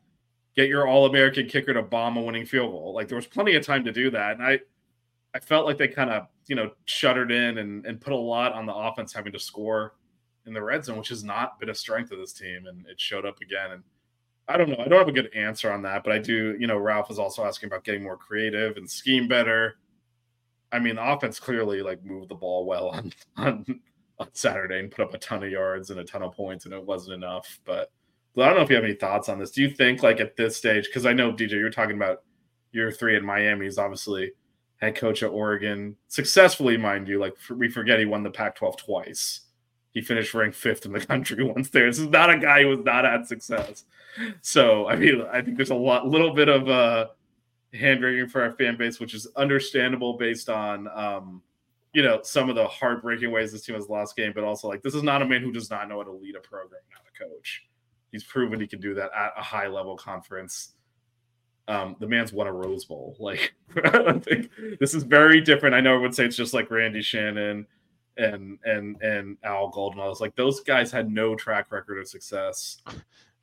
get 0.55 0.67
your 0.69 0.87
All-American 0.87 1.47
kicker 1.47 1.73
to 1.73 1.81
bomb 1.81 2.17
a 2.17 2.21
winning 2.21 2.45
field 2.45 2.71
goal. 2.71 2.93
Like 2.93 3.07
there 3.07 3.15
was 3.17 3.25
plenty 3.27 3.55
of 3.55 3.65
time 3.65 3.83
to 3.85 3.91
do 3.91 4.09
that, 4.11 4.33
and 4.37 4.43
I, 4.43 4.59
I 5.33 5.39
felt 5.39 5.65
like 5.65 5.77
they 5.77 5.87
kind 5.87 6.09
of 6.09 6.27
you 6.47 6.55
know 6.55 6.71
shuttered 6.85 7.31
in 7.31 7.57
and 7.57 7.85
and 7.85 7.99
put 7.99 8.13
a 8.13 8.17
lot 8.17 8.53
on 8.53 8.65
the 8.65 8.73
offense 8.73 9.13
having 9.13 9.33
to 9.33 9.39
score 9.39 9.95
in 10.45 10.53
the 10.53 10.61
red 10.63 10.83
zone, 10.85 10.97
which 10.97 11.09
has 11.09 11.23
not 11.23 11.59
been 11.59 11.69
a 11.69 11.75
strength 11.75 12.11
of 12.11 12.19
this 12.19 12.33
team, 12.33 12.65
and 12.67 12.85
it 12.87 12.99
showed 12.99 13.25
up 13.25 13.39
again. 13.41 13.71
And 13.71 13.83
I 14.47 14.57
don't 14.57 14.69
know, 14.69 14.77
I 14.79 14.87
don't 14.87 14.99
have 14.99 15.07
a 15.07 15.11
good 15.11 15.33
answer 15.35 15.71
on 15.71 15.81
that, 15.83 16.03
but 16.03 16.13
I 16.13 16.17
do. 16.19 16.55
You 16.59 16.67
know, 16.67 16.77
Ralph 16.77 17.11
is 17.11 17.19
also 17.19 17.43
asking 17.43 17.67
about 17.67 17.83
getting 17.83 18.03
more 18.03 18.17
creative 18.17 18.77
and 18.77 18.89
scheme 18.89 19.27
better. 19.27 19.75
I 20.71 20.79
mean, 20.79 20.95
the 20.95 21.11
offense 21.11 21.39
clearly 21.39 21.81
like 21.81 22.03
moved 22.03 22.29
the 22.29 22.35
ball 22.35 22.65
well 22.65 22.89
on 22.89 23.11
on, 23.37 23.65
on 24.19 24.27
Saturday 24.33 24.79
and 24.79 24.91
put 24.91 25.03
up 25.03 25.13
a 25.13 25.17
ton 25.17 25.43
of 25.43 25.51
yards 25.51 25.89
and 25.89 25.99
a 25.99 26.03
ton 26.03 26.23
of 26.23 26.33
points, 26.33 26.65
and 26.65 26.73
it 26.73 26.83
wasn't 26.83 27.15
enough. 27.15 27.59
But, 27.65 27.91
I 28.37 28.45
don't 28.45 28.55
know 28.55 28.61
if 28.61 28.69
you 28.69 28.75
have 28.77 28.85
any 28.85 28.93
thoughts 28.93 29.27
on 29.27 29.39
this. 29.39 29.51
Do 29.51 29.61
you 29.61 29.69
think 29.69 30.03
like 30.03 30.21
at 30.21 30.37
this 30.37 30.55
stage, 30.55 30.85
because 30.85 31.05
I 31.05 31.11
know 31.11 31.33
DJ, 31.33 31.51
you're 31.51 31.69
talking 31.69 31.97
about 31.97 32.23
year 32.71 32.91
three 32.91 33.15
in 33.15 33.25
Miami. 33.25 33.65
He's 33.65 33.77
obviously 33.77 34.31
head 34.77 34.95
coach 34.95 35.23
at 35.23 35.29
Oregon, 35.29 35.95
successfully, 36.07 36.77
mind 36.77 37.07
you. 37.07 37.19
Like 37.19 37.35
we 37.49 37.69
forget 37.69 37.99
he 37.99 38.05
won 38.05 38.23
the 38.23 38.31
Pac-12 38.31 38.77
twice. 38.77 39.41
He 39.91 40.01
finished 40.01 40.33
ranked 40.33 40.55
fifth 40.55 40.85
in 40.85 40.93
the 40.93 40.99
country 41.05 41.43
once 41.43 41.69
there. 41.69 41.87
This 41.87 41.99
is 41.99 42.07
not 42.07 42.29
a 42.29 42.39
guy 42.39 42.63
who 42.63 42.71
has 42.71 42.85
not 42.85 43.05
had 43.05 43.27
success. 43.27 43.85
So 44.41 44.87
I 44.87 44.95
mean, 44.95 45.23
I 45.31 45.41
think 45.41 45.57
there's 45.57 45.69
a 45.69 45.75
lot, 45.75 46.07
little 46.07 46.33
bit 46.33 46.49
of 46.49 46.69
uh, 46.69 47.07
hand 47.73 48.03
wringing 48.03 48.27
for 48.27 48.41
our 48.41 48.51
fan 48.51 48.77
base, 48.77 48.99
which 48.99 49.13
is 49.13 49.27
understandable 49.35 50.17
based 50.17 50.49
on 50.49 50.87
um, 50.89 51.41
you 51.93 52.01
know 52.01 52.19
some 52.23 52.49
of 52.49 52.55
the 52.55 52.67
heartbreaking 52.67 53.31
ways 53.31 53.51
this 53.51 53.63
team 53.63 53.75
has 53.75 53.89
lost 53.89 54.15
game, 54.15 54.31
but 54.33 54.43
also 54.43 54.67
like 54.67 54.81
this 54.81 54.95
is 54.95 55.03
not 55.03 55.21
a 55.21 55.25
man 55.25 55.41
who 55.41 55.51
does 55.51 55.69
not 55.69 55.87
know 55.89 55.97
how 55.97 56.03
to 56.03 56.11
lead 56.11 56.35
a 56.35 56.39
program, 56.39 56.81
not 56.91 57.03
a 57.07 57.29
coach. 57.29 57.65
He's 58.11 58.23
proven 58.23 58.59
he 58.59 58.67
can 58.67 58.81
do 58.81 58.93
that 58.95 59.11
at 59.15 59.33
a 59.37 59.41
high 59.41 59.67
level 59.67 59.95
conference. 59.95 60.73
Um, 61.67 61.95
the 61.99 62.07
man's 62.07 62.33
won 62.33 62.47
a 62.47 62.51
Rose 62.51 62.85
Bowl. 62.85 63.15
Like 63.19 63.53
I 63.75 64.19
think 64.19 64.49
this 64.79 64.93
is 64.93 65.03
very 65.03 65.41
different. 65.41 65.75
I 65.75 65.81
know 65.81 65.91
everyone 65.91 66.09
would 66.09 66.15
say 66.15 66.25
it's 66.25 66.35
just 66.35 66.53
like 66.53 66.69
Randy 66.69 67.01
Shannon 67.01 67.65
and 68.17 68.59
and 68.65 69.01
and 69.01 69.37
Al 69.43 69.69
Golden. 69.69 70.01
I 70.01 70.07
was 70.07 70.19
like, 70.19 70.35
those 70.35 70.59
guys 70.61 70.91
had 70.91 71.09
no 71.09 71.35
track 71.35 71.71
record 71.71 71.99
of 71.99 72.07
success, 72.07 72.81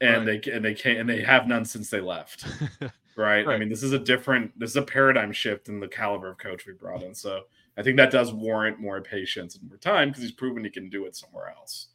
and 0.00 0.28
they 0.28 0.40
and 0.52 0.64
they 0.64 0.75
can't 0.75 0.99
and 0.99 1.08
they 1.08 1.23
have 1.23 1.47
none 1.47 1.64
since 1.64 1.88
they 1.90 2.00
left. 2.00 2.44
Right? 3.19 3.47
I 3.47 3.59
mean, 3.59 3.69
this 3.69 3.83
is 3.83 3.93
a 3.93 3.99
different, 3.99 4.57
this 4.59 4.71
is 4.71 4.77
a 4.77 4.83
paradigm 4.83 5.33
shift 5.33 5.69
in 5.69 5.81
the 5.81 5.89
caliber 5.89 6.31
of 6.31 6.39
coach 6.39 6.67
we 6.67 6.73
brought 6.73 7.03
in. 7.03 7.15
So 7.15 7.43
I 7.77 7.83
think 7.83 7.97
that 7.97 8.13
does 8.13 8.33
warrant 8.33 8.81
more 8.81 9.01
patience 9.01 9.57
and 9.57 9.69
more 9.69 9.77
time 9.77 10.09
because 10.09 10.23
he's 10.23 10.33
proven 10.33 10.65
he 10.65 10.71
can 10.71 10.89
do 10.89 11.05
it 11.05 11.17
somewhere 11.17 11.51
else. 11.51 11.89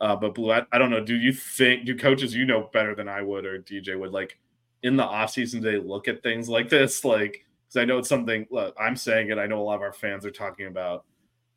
Uh, 0.00 0.16
but 0.16 0.34
Blu, 0.34 0.50
I, 0.50 0.64
I 0.72 0.78
don't 0.78 0.90
know. 0.90 1.04
Do 1.04 1.14
you 1.14 1.32
think 1.32 1.84
do 1.84 1.96
coaches 1.96 2.34
you 2.34 2.46
know 2.46 2.70
better 2.72 2.94
than 2.94 3.08
I 3.08 3.22
would 3.22 3.44
or 3.44 3.58
DJ 3.60 3.98
would 3.98 4.12
like 4.12 4.38
in 4.82 4.96
the 4.96 5.04
off 5.04 5.30
season? 5.30 5.62
they 5.62 5.76
look 5.76 6.08
at 6.08 6.22
things 6.22 6.48
like 6.48 6.68
this? 6.68 7.04
Like, 7.04 7.44
because 7.66 7.82
I 7.82 7.84
know 7.84 7.98
it's 7.98 8.08
something 8.08 8.46
look, 8.50 8.74
I'm 8.80 8.96
saying 8.96 9.30
it, 9.30 9.38
I 9.38 9.46
know 9.46 9.60
a 9.60 9.62
lot 9.62 9.76
of 9.76 9.82
our 9.82 9.92
fans 9.92 10.24
are 10.24 10.30
talking 10.30 10.66
about 10.66 11.04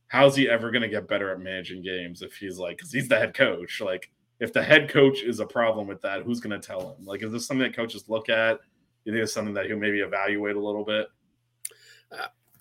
how's 0.08 0.36
he 0.36 0.50
ever 0.50 0.70
gonna 0.72 0.90
get 0.90 1.08
better 1.08 1.32
at 1.32 1.40
managing 1.40 1.82
games 1.82 2.22
if 2.22 2.36
he's 2.36 2.60
like 2.60 2.78
because 2.78 2.92
he's 2.92 3.08
the 3.08 3.18
head 3.18 3.34
coach. 3.34 3.80
Like, 3.80 4.12
if 4.40 4.52
the 4.52 4.62
head 4.62 4.90
coach 4.90 5.22
is 5.22 5.40
a 5.40 5.46
problem 5.46 5.88
with 5.88 6.02
that, 6.02 6.24
who's 6.24 6.42
gonna 6.42 6.60
tell 6.60 6.96
him? 6.96 7.06
Like, 7.06 7.24
is 7.24 7.32
this 7.32 7.48
something 7.48 7.64
that 7.64 7.76
coaches 7.76 8.10
look 8.10 8.28
at? 8.28 8.60
You 9.06 9.14
think 9.14 9.24
it's 9.24 9.34
something 9.34 9.54
that 9.56 9.66
he'll 9.66 9.78
maybe 9.78 10.00
evaluate 10.00 10.56
a 10.56 10.60
little 10.60 10.86
bit? 10.86 11.08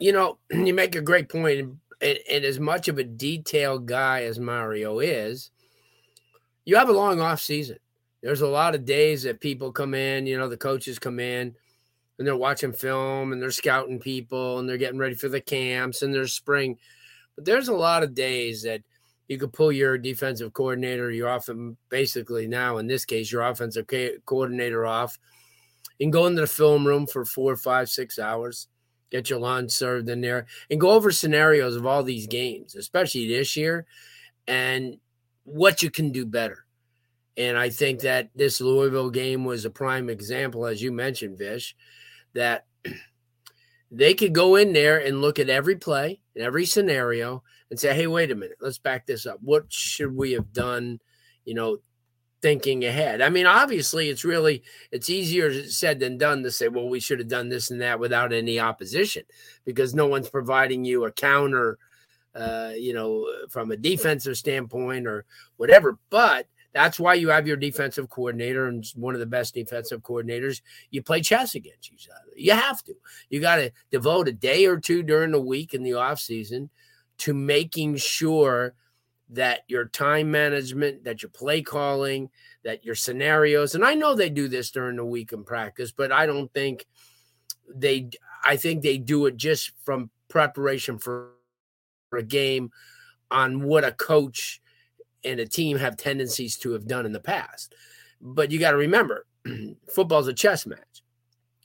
you 0.02 0.12
know, 0.12 0.38
you 0.50 0.74
make 0.74 0.96
a 0.96 1.00
great 1.00 1.28
point, 1.28 1.60
and, 1.60 1.78
and, 2.00 2.18
and 2.30 2.44
as 2.44 2.58
much 2.58 2.88
of 2.88 2.98
a 2.98 3.04
detailed 3.04 3.86
guy 3.86 4.24
as 4.24 4.38
Mario 4.38 4.98
is, 4.98 5.50
you 6.64 6.76
have 6.76 6.88
a 6.88 6.92
long 6.92 7.20
off 7.20 7.40
season. 7.40 7.78
There's 8.22 8.40
a 8.40 8.48
lot 8.48 8.74
of 8.74 8.84
days 8.84 9.22
that 9.24 9.40
people 9.40 9.72
come 9.72 9.94
in, 9.94 10.26
you 10.26 10.38
know, 10.38 10.48
the 10.48 10.56
coaches 10.56 10.98
come 10.98 11.18
in 11.18 11.54
and 12.18 12.26
they're 12.26 12.36
watching 12.36 12.72
film 12.72 13.32
and 13.32 13.42
they're 13.42 13.50
scouting 13.50 13.98
people 13.98 14.58
and 14.58 14.68
they're 14.68 14.76
getting 14.76 14.98
ready 14.98 15.16
for 15.16 15.28
the 15.28 15.40
camps 15.40 16.02
and 16.02 16.14
there's 16.14 16.32
spring. 16.32 16.78
But 17.34 17.44
there's 17.44 17.66
a 17.66 17.74
lot 17.74 18.04
of 18.04 18.14
days 18.14 18.62
that 18.62 18.82
you 19.26 19.38
could 19.38 19.52
pull 19.52 19.72
your 19.72 19.98
defensive 19.98 20.52
coordinator, 20.52 21.10
your 21.10 21.28
often 21.28 21.76
basically 21.88 22.46
now 22.46 22.76
in 22.76 22.86
this 22.86 23.04
case, 23.04 23.32
your 23.32 23.42
offensive 23.42 23.86
coordinator 24.24 24.86
off 24.86 25.18
and 26.00 26.12
go 26.12 26.26
into 26.26 26.40
the 26.40 26.46
film 26.46 26.86
room 26.86 27.06
for 27.06 27.24
four, 27.24 27.56
five, 27.56 27.88
six 27.88 28.18
hours 28.18 28.68
get 29.12 29.28
your 29.28 29.38
lunch 29.38 29.70
served 29.70 30.08
in 30.08 30.22
there 30.22 30.46
and 30.70 30.80
go 30.80 30.90
over 30.90 31.12
scenarios 31.12 31.76
of 31.76 31.86
all 31.86 32.02
these 32.02 32.26
games, 32.26 32.74
especially 32.74 33.28
this 33.28 33.56
year, 33.56 33.86
and 34.48 34.96
what 35.44 35.82
you 35.82 35.90
can 35.90 36.10
do 36.10 36.24
better. 36.24 36.64
And 37.36 37.56
I 37.56 37.70
think 37.70 38.00
that 38.00 38.30
this 38.34 38.60
Louisville 38.60 39.10
game 39.10 39.44
was 39.44 39.64
a 39.64 39.70
prime 39.70 40.08
example, 40.08 40.66
as 40.66 40.82
you 40.82 40.90
mentioned, 40.90 41.38
Vish, 41.38 41.76
that 42.34 42.66
they 43.90 44.14
could 44.14 44.34
go 44.34 44.56
in 44.56 44.72
there 44.72 44.98
and 44.98 45.20
look 45.20 45.38
at 45.38 45.50
every 45.50 45.76
play 45.76 46.20
and 46.34 46.42
every 46.42 46.64
scenario 46.64 47.42
and 47.70 47.78
say, 47.78 47.94
hey, 47.94 48.06
wait 48.06 48.30
a 48.30 48.34
minute, 48.34 48.56
let's 48.60 48.78
back 48.78 49.06
this 49.06 49.26
up. 49.26 49.38
What 49.42 49.70
should 49.72 50.14
we 50.14 50.32
have 50.32 50.52
done? 50.52 51.00
You 51.44 51.54
know, 51.54 51.78
thinking 52.42 52.84
ahead. 52.84 53.22
I 53.22 53.30
mean, 53.30 53.46
obviously, 53.46 54.08
it's 54.08 54.24
really 54.24 54.62
it's 54.90 55.08
easier 55.08 55.64
said 55.68 56.00
than 56.00 56.18
done 56.18 56.42
to 56.42 56.50
say, 56.50 56.68
well, 56.68 56.88
we 56.88 57.00
should 57.00 57.20
have 57.20 57.28
done 57.28 57.48
this 57.48 57.70
and 57.70 57.80
that 57.80 58.00
without 58.00 58.32
any 58.32 58.60
opposition, 58.60 59.22
because 59.64 59.94
no 59.94 60.06
one's 60.06 60.28
providing 60.28 60.84
you 60.84 61.04
a 61.04 61.12
counter, 61.12 61.78
uh, 62.34 62.72
you 62.76 62.92
know, 62.92 63.26
from 63.48 63.70
a 63.70 63.76
defensive 63.76 64.36
standpoint 64.36 65.06
or 65.06 65.24
whatever. 65.56 65.98
But 66.10 66.46
that's 66.72 66.98
why 66.98 67.14
you 67.14 67.28
have 67.28 67.46
your 67.46 67.56
defensive 67.56 68.10
coordinator 68.10 68.66
and 68.66 68.84
one 68.96 69.14
of 69.14 69.20
the 69.20 69.26
best 69.26 69.54
defensive 69.54 70.02
coordinators. 70.02 70.62
You 70.90 71.02
play 71.02 71.20
chess 71.20 71.54
against 71.54 71.92
each 71.92 72.08
other. 72.08 72.32
You 72.36 72.52
have 72.52 72.82
to. 72.84 72.94
You 73.30 73.40
got 73.40 73.56
to 73.56 73.70
devote 73.90 74.28
a 74.28 74.32
day 74.32 74.66
or 74.66 74.78
two 74.78 75.02
during 75.02 75.30
the 75.30 75.40
week 75.40 75.74
in 75.74 75.82
the 75.82 75.94
off 75.94 76.18
season 76.18 76.70
to 77.18 77.34
making 77.34 77.96
sure 77.96 78.74
that 79.32 79.60
your 79.66 79.86
time 79.86 80.30
management, 80.30 81.04
that 81.04 81.22
your 81.22 81.30
play 81.30 81.62
calling, 81.62 82.30
that 82.64 82.84
your 82.84 82.94
scenarios, 82.94 83.74
and 83.74 83.84
I 83.84 83.94
know 83.94 84.14
they 84.14 84.30
do 84.30 84.46
this 84.46 84.70
during 84.70 84.96
the 84.96 85.04
week 85.04 85.32
in 85.32 85.42
practice, 85.44 85.90
but 85.90 86.12
I 86.12 86.26
don't 86.26 86.52
think 86.52 86.86
they, 87.74 88.10
I 88.44 88.56
think 88.56 88.82
they 88.82 88.98
do 88.98 89.26
it 89.26 89.36
just 89.36 89.72
from 89.84 90.10
preparation 90.28 90.98
for 90.98 91.30
a 92.12 92.22
game 92.22 92.70
on 93.30 93.62
what 93.62 93.84
a 93.84 93.92
coach 93.92 94.60
and 95.24 95.40
a 95.40 95.46
team 95.46 95.78
have 95.78 95.96
tendencies 95.96 96.58
to 96.58 96.72
have 96.72 96.86
done 96.86 97.06
in 97.06 97.12
the 97.12 97.20
past. 97.20 97.74
But 98.20 98.50
you 98.50 98.58
got 98.58 98.72
to 98.72 98.76
remember, 98.76 99.26
football's 99.88 100.28
a 100.28 100.34
chess 100.34 100.66
match. 100.66 101.02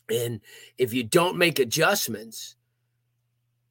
And 0.09 0.39
if 0.77 0.93
you 0.93 1.03
don't 1.03 1.37
make 1.37 1.59
adjustments, 1.59 2.55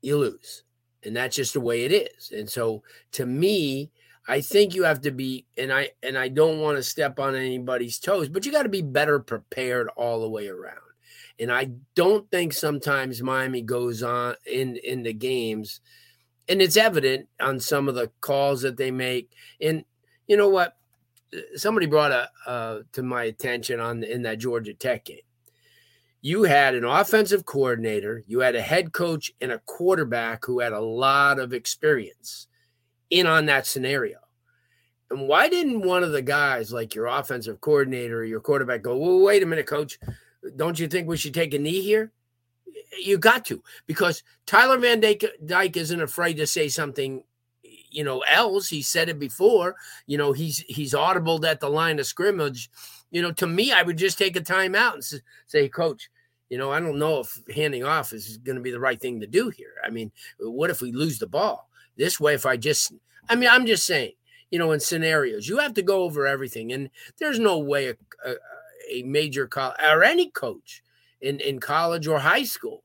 you 0.03 0.19
lose 0.19 0.65
and 1.07 1.17
that's 1.17 1.37
just 1.37 1.55
the 1.55 1.61
way 1.61 1.85
it 1.85 1.93
is. 1.93 2.33
And 2.33 2.49
so 2.51 2.83
to 3.13 3.27
me 3.27 3.91
i 4.29 4.41
think 4.41 4.75
you 4.75 4.83
have 4.83 5.01
to 5.01 5.13
be 5.13 5.47
and 5.57 5.73
i 5.73 5.89
and 6.03 6.19
i 6.19 6.29
don't 6.29 6.59
want 6.59 6.77
to 6.77 6.83
step 6.83 7.21
on 7.21 7.37
anybody's 7.37 8.01
toes 8.01 8.29
but 8.29 8.45
you 8.45 8.51
got 8.51 8.65
to 8.65 8.69
be 8.69 8.83
better 8.83 9.21
prepared 9.21 9.89
all 9.97 10.21
the 10.21 10.29
way 10.29 10.49
around. 10.49 10.81
And 11.39 11.53
i 11.53 11.71
don't 11.95 12.29
think 12.31 12.53
sometimes 12.53 13.23
miami 13.23 13.63
goes 13.63 14.03
on 14.03 14.35
in 14.45 14.77
in 14.77 15.05
the 15.05 15.13
games 15.13 15.81
and 16.49 16.63
it's 16.63 16.77
evident 16.77 17.29
on 17.41 17.61
some 17.61 17.89
of 17.89 17.95
the 17.95 18.11
calls 18.21 18.63
that 18.63 18.77
they 18.77 18.91
make. 18.91 19.33
And 19.61 19.85
you 20.29 20.37
know 20.37 20.49
what? 20.49 20.77
Somebody 21.57 21.87
brought 21.87 22.13
a 22.13 22.31
uh, 22.47 22.79
to 22.93 23.03
my 23.03 23.25
attention 23.25 23.81
on 23.81 24.05
in 24.05 24.23
that 24.23 24.39
georgia 24.39 24.73
tech 24.73 25.05
game 25.05 25.25
you 26.20 26.44
had 26.44 26.75
an 26.75 26.85
offensive 26.85 27.44
coordinator, 27.44 28.23
you 28.26 28.40
had 28.40 28.56
a 28.56 28.62
head 28.62 28.92
coach, 28.92 29.32
and 29.40 29.52
a 29.52 29.61
quarterback 29.61 30.44
who 30.44 30.61
had 30.61 30.73
a 30.73 30.80
lot 30.80 31.38
of 31.38 31.52
experience 31.52 32.49
in 33.11 33.26
on 33.26 33.46
that 33.46 33.66
scenario. 33.66 34.18
And 35.11 35.28
why 35.28 35.49
didn't 35.49 35.82
one 35.82 36.02
of 36.02 36.12
the 36.12 36.23
guys, 36.23 36.73
like 36.73 36.94
your 36.94 37.06
offensive 37.06 37.61
coordinator 37.61 38.18
or 38.18 38.25
your 38.25 38.40
quarterback, 38.40 38.82
go, 38.82 38.96
well, 38.96 39.20
wait 39.20 39.42
a 39.42 39.46
minute, 39.46 39.66
coach, 39.66 39.99
don't 40.56 40.78
you 40.78 40.88
think 40.88 41.08
we 41.08 41.16
should 41.16 41.35
take 41.35 41.54
a 41.54 41.58
knee 41.58 41.80
here? 41.80 42.12
You 42.99 43.18
got 43.18 43.44
to 43.46 43.62
because 43.87 44.23
Tyler 44.46 44.78
Van 44.78 45.00
Dyke, 45.00 45.76
isn't 45.76 46.00
afraid 46.00 46.35
to 46.35 46.46
say 46.46 46.68
something, 46.68 47.23
you 47.90 48.04
know, 48.04 48.23
else. 48.28 48.68
He 48.68 48.82
said 48.82 49.08
it 49.08 49.18
before. 49.18 49.76
You 50.06 50.18
know, 50.18 50.32
he's 50.32 50.58
he's 50.61 50.94
audibled 50.94 51.44
at 51.44 51.61
the 51.61 51.68
line 51.68 51.99
of 51.99 52.06
scrimmage. 52.06 52.70
You 53.16 53.23
know, 53.23 53.32
to 53.32 53.46
me, 53.46 53.73
I 53.73 53.82
would 53.82 53.96
just 53.96 54.18
take 54.18 54.37
a 54.37 54.42
timeout 54.42 54.92
and 54.92 55.23
say, 55.46 55.70
Coach, 55.70 56.11
you 56.50 56.58
know, 56.58 56.70
I 56.70 56.80
don't 56.80 56.99
know 56.99 57.20
if 57.20 57.40
handing 57.54 57.82
off 57.82 58.12
is 58.12 58.37
going 58.37 58.56
to 58.56 58.62
be 58.62 58.70
the 58.70 58.78
right 58.78 59.00
thing 59.00 59.20
to 59.20 59.26
do 59.26 59.49
here. 59.49 59.73
I 59.82 59.88
mean, 59.88 60.12
what 60.38 60.68
if 60.68 60.82
we 60.82 60.92
lose 60.92 61.18
the 61.18 61.26
ball? 61.26 61.70
This 61.96 62.20
way, 62.20 62.35
if 62.35 62.44
I 62.44 62.58
just, 62.58 62.92
I 63.30 63.35
mean, 63.35 63.49
I'm 63.50 63.64
just 63.64 63.87
saying, 63.87 64.12
you 64.50 64.58
know, 64.58 64.70
in 64.73 64.80
scenarios, 64.80 65.49
you 65.49 65.56
have 65.56 65.73
to 65.73 65.82
go 65.82 66.02
over 66.02 66.26
everything. 66.26 66.75
And 66.75 66.90
there's 67.18 67.38
no 67.38 67.58
way 67.58 67.88
a, 67.88 67.96
a, 68.23 68.35
a 68.90 69.02
major 69.04 69.46
college 69.46 69.78
or 69.82 70.04
any 70.04 70.28
coach 70.28 70.82
in, 71.23 71.40
in 71.40 71.58
college 71.58 72.06
or 72.06 72.18
high 72.18 72.44
school 72.44 72.85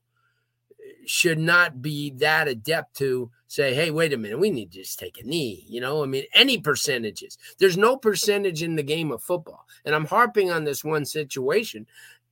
eh, 0.70 0.92
should 1.04 1.38
not 1.38 1.82
be 1.82 2.08
that 2.12 2.48
adept 2.48 2.96
to 2.96 3.30
say, 3.52 3.74
hey, 3.74 3.90
wait 3.90 4.14
a 4.14 4.16
minute, 4.16 4.38
we 4.38 4.48
need 4.48 4.72
to 4.72 4.78
just 4.78 4.98
take 4.98 5.20
a 5.20 5.26
knee. 5.26 5.66
You 5.68 5.82
know, 5.82 6.02
I 6.02 6.06
mean, 6.06 6.24
any 6.34 6.58
percentages. 6.58 7.36
There's 7.58 7.76
no 7.76 7.98
percentage 7.98 8.62
in 8.62 8.76
the 8.76 8.82
game 8.82 9.12
of 9.12 9.22
football. 9.22 9.66
And 9.84 9.94
I'm 9.94 10.06
harping 10.06 10.50
on 10.50 10.64
this 10.64 10.82
one 10.82 11.04
situation 11.04 11.86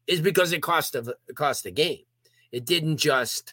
is 0.07 0.23
because 0.23 0.53
it 0.53 0.63
cost 0.63 0.95
it 0.95 1.07
cost 1.35 1.67
a 1.67 1.71
game. 1.71 2.05
It 2.53 2.65
didn't 2.65 2.97
just, 2.97 3.53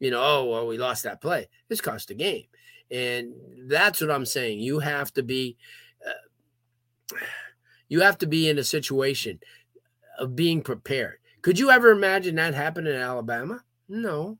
you 0.00 0.10
know, 0.10 0.20
oh 0.20 0.44
well, 0.50 0.66
we 0.66 0.78
lost 0.78 1.04
that 1.04 1.20
play. 1.20 1.48
It's 1.68 1.80
cost 1.80 2.10
a 2.10 2.14
game, 2.14 2.46
and 2.90 3.34
that's 3.68 4.00
what 4.00 4.10
I'm 4.10 4.26
saying. 4.26 4.58
You 4.58 4.80
have 4.80 5.12
to 5.12 5.22
be, 5.22 5.56
uh, 6.04 7.16
you 7.88 8.00
have 8.00 8.18
to 8.18 8.26
be 8.26 8.48
in 8.48 8.58
a 8.58 8.64
situation 8.64 9.38
of 10.18 10.34
being 10.34 10.60
prepared. 10.60 11.18
Could 11.40 11.58
you 11.58 11.70
ever 11.70 11.92
imagine 11.92 12.34
that 12.34 12.52
happen 12.52 12.86
in 12.86 12.96
Alabama? 12.96 13.62
No, 13.88 14.38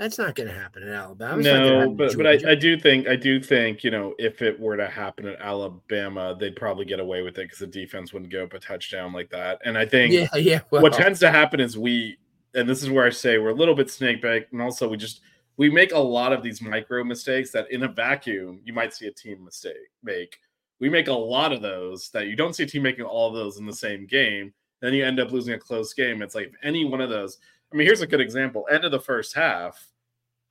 that's 0.00 0.16
not 0.16 0.34
going 0.34 0.48
to 0.48 0.54
happen 0.54 0.82
in 0.82 0.88
Alabama. 0.88 1.36
It's 1.36 1.44
No, 1.44 1.90
but 1.90 2.16
but 2.16 2.26
I, 2.26 2.52
I 2.52 2.54
do 2.54 2.78
think 2.78 3.06
I 3.06 3.16
do 3.16 3.38
think 3.38 3.84
you 3.84 3.90
know 3.90 4.14
if 4.18 4.40
it 4.40 4.58
were 4.58 4.78
to 4.78 4.88
happen 4.88 5.26
at 5.26 5.38
Alabama, 5.42 6.34
they'd 6.40 6.56
probably 6.56 6.86
get 6.86 7.00
away 7.00 7.20
with 7.20 7.36
it 7.36 7.42
because 7.42 7.58
the 7.58 7.66
defense 7.66 8.14
wouldn't 8.14 8.32
give 8.32 8.44
up 8.44 8.54
a 8.54 8.58
touchdown 8.58 9.12
like 9.12 9.28
that. 9.28 9.60
And 9.66 9.76
I 9.76 9.84
think 9.84 10.14
Yeah, 10.14 10.34
yeah, 10.36 10.60
what 10.70 10.94
tends 10.94 11.20
to 11.20 11.30
happen 11.30 11.60
is 11.60 11.76
we, 11.76 12.16
and 12.54 12.66
this 12.66 12.82
is 12.82 12.88
where 12.88 13.04
I 13.04 13.10
say 13.10 13.36
we're 13.36 13.50
a 13.50 13.54
little 13.54 13.74
bit 13.74 13.90
snake 13.90 14.22
bait, 14.22 14.46
and 14.52 14.62
also 14.62 14.88
we 14.88 14.96
just 14.96 15.20
we 15.58 15.68
make 15.68 15.92
a 15.92 15.98
lot 15.98 16.32
of 16.32 16.42
these 16.42 16.62
micro 16.62 17.04
mistakes 17.04 17.50
that 17.50 17.70
in 17.70 17.82
a 17.82 17.88
vacuum 17.88 18.62
you 18.64 18.72
might 18.72 18.94
see 18.94 19.06
a 19.06 19.12
team 19.12 19.44
mistake 19.44 19.74
make. 20.02 20.38
We 20.78 20.88
make 20.88 21.08
a 21.08 21.12
lot 21.12 21.52
of 21.52 21.60
those 21.60 22.08
that 22.12 22.26
you 22.26 22.36
don't 22.36 22.54
see 22.56 22.62
a 22.62 22.66
team 22.66 22.84
making 22.84 23.04
all 23.04 23.28
of 23.28 23.34
those 23.34 23.58
in 23.58 23.66
the 23.66 23.72
same 23.74 24.06
game. 24.06 24.54
Then 24.80 24.94
you 24.94 25.04
end 25.04 25.20
up 25.20 25.30
losing 25.30 25.52
a 25.52 25.58
close 25.58 25.92
game. 25.92 26.22
It's 26.22 26.34
like 26.34 26.46
if 26.46 26.54
any 26.62 26.86
one 26.86 27.02
of 27.02 27.10
those. 27.10 27.36
I 27.70 27.76
mean, 27.76 27.86
here's 27.86 28.00
a 28.00 28.06
good 28.06 28.22
example. 28.22 28.66
End 28.70 28.86
of 28.86 28.90
the 28.90 28.98
first 28.98 29.34
half. 29.34 29.89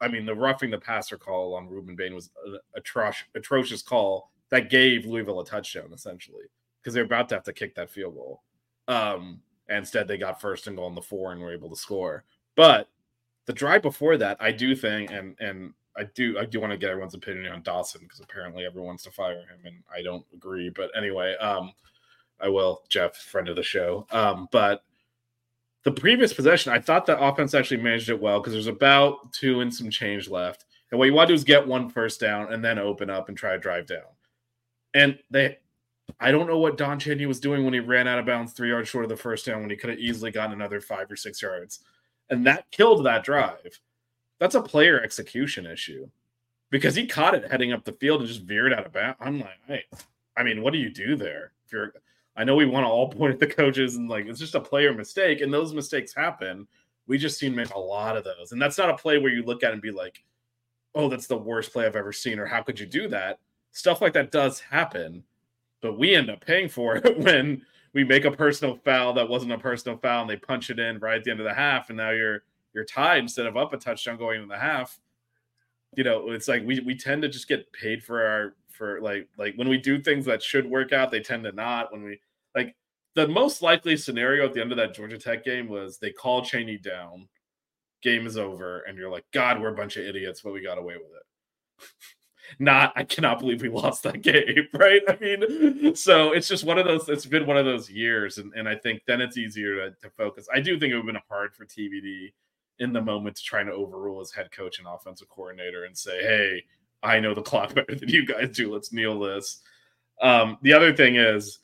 I 0.01 0.08
mean, 0.08 0.25
the 0.25 0.36
roughing 0.36 0.72
the 0.72 0.77
passer 0.77 1.18
call 1.18 1.56
on 1.56 1.68
Rueben 1.68 1.96
Bain 1.96 2.15
was 2.15 2.29
an 2.46 2.60
atroc- 2.77 3.24
atrocious 3.36 3.82
call 3.82 4.32
that 4.50 4.70
gave 4.70 5.06
Louisville 5.06 5.41
a 5.41 5.46
touchdown 5.46 5.91
essentially 5.94 6.46
because 6.82 6.94
they're 6.94 7.03
about 7.03 7.29
to 7.29 7.36
have 7.36 7.44
to 7.44 7.53
kick 7.53 7.75
that 7.75 7.89
field 7.89 8.15
goal. 8.15 8.44
Um, 8.88 9.41
and 9.68 9.79
instead, 9.79 10.08
they 10.08 10.18
got 10.18 10.41
first 10.41 10.68
and 10.68 10.75
goal 10.75 10.88
on 10.88 10.96
the 10.96 11.01
four 11.01 11.32
and 11.32 11.41
were 11.41 11.53
able 11.53 11.70
to 11.70 11.75
score. 11.75 12.24
But 12.56 12.88
the 13.46 13.53
drive 13.53 13.82
before 13.82 14.18
that, 14.18 14.38
I 14.39 14.51
do 14.51 14.75
think, 14.75 15.12
and 15.12 15.36
and 15.39 15.74
I 15.96 16.06
do 16.15 16.39
I 16.39 16.46
do 16.46 16.60
want 16.60 16.72
to 16.72 16.77
get 16.77 16.89
everyone's 16.89 17.13
opinion 17.13 17.51
on 17.51 17.62
Dawson 17.62 18.01
because 18.01 18.20
apparently 18.20 18.65
everyone 18.65 18.88
wants 18.88 19.03
to 19.03 19.12
fire 19.12 19.39
him, 19.39 19.60
and 19.65 19.84
I 19.94 20.01
don't 20.01 20.25
agree. 20.34 20.70
But 20.70 20.91
anyway, 20.98 21.36
um, 21.38 21.74
I 22.39 22.48
will. 22.48 22.84
Jeff, 22.89 23.15
friend 23.15 23.50
of 23.50 23.56
the 23.56 23.63
show. 23.63 24.08
Um, 24.12 24.48
but 24.51 24.84
the 25.83 25.91
previous 25.91 26.33
possession, 26.33 26.74
I 26.74 26.79
thought 26.79 27.05
the 27.05 27.19
offense 27.19 27.53
actually 27.53 27.81
managed 27.81 28.09
it 28.09 28.21
well 28.21 28.39
because 28.39 28.53
there's 28.53 28.67
about 28.67 29.31
two 29.33 29.62
and 29.62 29.74
some 29.74 29.89
change 29.89 30.29
left. 30.29 30.65
And 30.91 31.00
what 31.00 31.05
you 31.05 31.13
want 31.13 31.27
to 31.27 31.33
do 31.33 31.36
is 31.36 31.43
get 31.43 31.67
one 31.67 31.89
first 31.89 32.19
down 32.19 32.51
and 32.51 32.63
then 32.63 32.79
open 32.79 33.09
up 33.09 33.29
and 33.29 33.38
try 33.38 33.51
to 33.51 33.59
drive 33.59 33.86
down. 33.86 34.07
And 34.94 35.20
they, 35.29 35.57
I 36.20 36.31
don't 36.31 36.48
know 36.48 36.57
what 36.57 36.77
Don 36.77 37.00
Chaney 37.00 37.27
was 37.27 37.39
doing 37.39 37.63
when 37.63 37.74
he 37.74 37.79
ran 37.79 38.07
out 38.07 38.20
of 38.20 38.25
bounds 38.25 38.53
three 38.53 38.70
yards 38.70 38.89
short 38.89 39.05
of 39.05 39.09
the 39.09 39.15
first 39.15 39.46
down 39.46 39.61
when 39.61 39.70
he 39.70 39.75
could 39.75 39.92
have 39.92 40.00
easily 40.00 40.31
gotten 40.31 40.53
another 40.53 40.81
five 40.81 41.09
or 41.11 41.15
six 41.15 41.42
yards. 41.42 41.79
And 42.29 42.46
that 42.46 42.70
killed 42.72 43.05
that 43.05 43.24
drive. 43.24 43.79
That's 44.39 44.55
a 44.55 44.61
player 44.61 45.01
execution 45.01 45.65
issue 45.65 46.09
because 46.72 46.96
he 46.96 47.07
caught 47.07 47.35
it 47.35 47.50
heading 47.50 47.72
up 47.72 47.85
the 47.85 47.94
field 47.94 48.22
and 48.22 48.27
just 48.27 48.42
veered 48.42 48.74
out 48.74 48.85
of 48.85 48.94
bounds. 48.94 49.18
I'm 49.20 49.39
like, 49.39 49.59
hey, 49.68 49.83
I 50.35 50.44
mean, 50.44 50.61
what 50.61 50.74
do 50.74 50.79
you 50.79 50.89
do 50.89 51.15
there? 51.15 51.51
If 51.65 51.74
you're, 51.74 51.94
I 52.40 52.46
know 52.46 52.56
we 52.56 52.66
want 52.66 52.86
to 52.86 52.90
all 52.90 53.10
point 53.12 53.34
at 53.34 53.40
the 53.40 53.48
coaches 53.48 53.98
and 53.98 54.10
like 54.10 54.25
it's 54.25 54.40
just 54.40 54.56
a 54.56 54.62
player 54.62 54.94
mistake, 54.94 55.42
and 55.42 55.54
those 55.54 55.74
mistakes 55.74 56.14
happen. 56.16 56.68
We 57.06 57.18
just 57.18 57.38
seen 57.38 57.54
make 57.54 57.74
a 57.74 57.80
lot 57.80 58.16
of 58.16 58.24
those, 58.24 58.54
and 58.54 58.62
that's 58.62 58.78
not 58.78 58.90
a 58.90 58.98
play 58.98 59.18
where 59.18 59.32
you 59.32 59.44
look 59.44 59.64
at 59.64 59.74
and 59.74 59.82
be 59.82 59.92
like, 59.92 60.24
"Oh, 60.96 61.10
that's 61.10 61.28
the 61.28 61.38
worst 61.38 61.74
play 61.74 61.86
I've 61.86 61.96
ever 61.96 62.14
seen," 62.14 62.40
or 62.40 62.46
"How 62.46 62.64
could 62.64 62.80
you 62.80 62.86
do 62.86 63.08
that?" 63.10 63.40
Stuff 63.72 64.02
like 64.02 64.14
that 64.14 64.32
does 64.32 64.60
happen, 64.60 65.24
but 65.82 66.00
we 66.00 66.16
end 66.16 66.30
up 66.30 66.46
paying 66.46 66.70
for 66.70 66.96
it 66.96 67.18
when 67.24 67.62
we 67.94 68.04
make 68.04 68.25
a 68.25 68.32
personal 68.32 68.75
foul 68.86 69.14
that 69.14 69.28
wasn't 69.28 69.52
a 69.52 69.58
personal 69.58 69.98
foul, 69.98 70.22
and 70.22 70.30
they 70.30 70.38
punch 70.38 70.70
it 70.70 70.80
in 70.80 71.00
right 71.00 71.18
at 71.18 71.24
the 71.25 71.32
end 71.32 71.42
of 71.42 71.46
the 71.46 71.54
half, 71.54 71.90
and 71.90 71.98
now 71.98 72.12
you're 72.12 72.44
you're 72.74 72.86
tied 72.86 73.20
instead 73.20 73.48
of 73.48 73.58
up 73.58 73.74
a 73.74 73.78
touchdown 73.78 74.18
going 74.18 74.42
into 74.42 74.54
the 74.54 74.60
half 74.60 75.00
you 75.96 76.04
know 76.04 76.32
it's 76.32 76.48
like 76.48 76.64
we 76.66 76.80
we 76.82 76.96
tend 76.96 77.22
to 77.22 77.28
just 77.28 77.48
get 77.48 77.72
paid 77.74 78.04
for 78.04 78.24
our 78.24 78.56
for 78.70 79.02
like 79.02 79.28
like 79.38 79.56
when 79.56 79.68
we 79.68 79.78
do 79.78 80.00
things 80.00 80.25
that 80.25 80.42
should 80.42 80.70
work 80.70 80.94
out 80.94 81.12
they 81.12 81.20
tend 81.20 81.44
to 81.44 81.52
not 81.52 81.92
when 81.92 82.04
we 82.04 82.20
the 83.20 83.27
most 83.27 83.62
likely 83.62 83.98
scenario 83.98 84.46
at 84.46 84.53
the 84.53 84.62
end 84.62 84.72
of 84.72 84.77
that 84.77 84.96
Georgia 84.96 85.18
Tech 85.18 85.44
game 85.44 85.68
was 85.68 85.98
they 85.98 86.12
call 86.12 86.44
Chaney 86.44 86.77
down 86.77 87.27
game 88.01 88.25
is 88.25 88.38
over 88.38 88.79
and 88.82 88.98
you're 88.98 89.12
like 89.12 89.25
god 89.34 89.60
we're 89.60 89.74
a 89.74 89.75
bunch 89.75 89.98
of 89.98 90.05
idiots 90.05 90.40
but 90.40 90.53
we 90.53 90.64
got 90.64 90.77
away 90.77 90.94
with 90.96 91.12
it 91.12 91.86
not 92.60 92.94
i 92.96 93.03
cannot 93.03 93.40
believe 93.40 93.62
we 93.62 93.68
lost 93.68 94.03
that 94.03 94.22
game 94.22 94.66
right 94.74 95.01
i 95.10 95.18
mean 95.20 95.94
so 95.94 96.32
it's 96.32 96.48
just 96.48 96.64
one 96.64 96.77
of 96.77 96.86
those 96.86 97.10
it's 97.10 97.25
been 97.25 97.46
one 97.46 97.58
of 97.58 97.66
those 97.66 97.90
years 97.90 98.38
and, 98.38 98.53
and 98.53 98.70
i 98.70 98.75
think 98.75 99.01
then 99.05 99.20
it's 99.20 99.36
easier 99.36 99.75
to, 99.75 99.96
to 100.01 100.10
focus 100.12 100.48
i 100.53 100.62
do 100.62 100.79
think 100.79 100.94
it 100.94 100.96
would 100.96 101.05
have 101.08 101.14
been 101.14 101.22
hard 101.27 101.53
for 101.53 101.66
TVD 101.66 102.32
in 102.79 102.94
the 102.94 103.01
moment 103.01 103.36
to 103.36 103.44
try 103.44 103.64
to 103.64 103.72
overrule 103.72 104.20
his 104.20 104.32
head 104.32 104.51
coach 104.51 104.79
and 104.79 104.88
offensive 104.88 105.29
coordinator 105.29 105.84
and 105.84 105.98
say, 105.98 106.22
"Hey, 106.22 106.64
I 107.03 107.20
know 107.20 107.34
the 107.34 107.42
clock 107.42 107.75
better 107.75 107.96
than 107.96 108.10
you 108.10 108.25
guys 108.25 108.55
do. 108.55 108.74
Let's 108.74 108.92
kneel 108.92 109.20
this." 109.20 109.62
Um, 110.22 110.58
the 110.62 110.74
other 110.74 110.94
thing 110.94 111.16
is, 111.16 111.60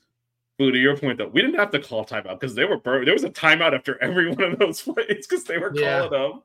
Boo, 0.58 0.72
to 0.72 0.78
your 0.78 0.96
point 0.98 1.18
though, 1.18 1.28
we 1.28 1.42
didn't 1.42 1.60
have 1.60 1.72
to 1.72 1.80
call 1.80 2.06
timeout 2.06 2.40
because 2.40 2.56
they 2.56 2.66
were 2.66 2.78
bur- 2.78 3.04
there 3.06 3.14
was 3.14 3.24
a 3.26 3.30
timeout 3.30 3.74
after 3.74 4.02
every 4.02 4.30
one 4.34 4.54
of 4.54 4.60
those 4.60 4.82
plays 4.82 5.28
because 5.28 5.44
they 5.44 5.58
were 5.58 5.72
Yeah. 5.76 6.08
calling 6.08 6.42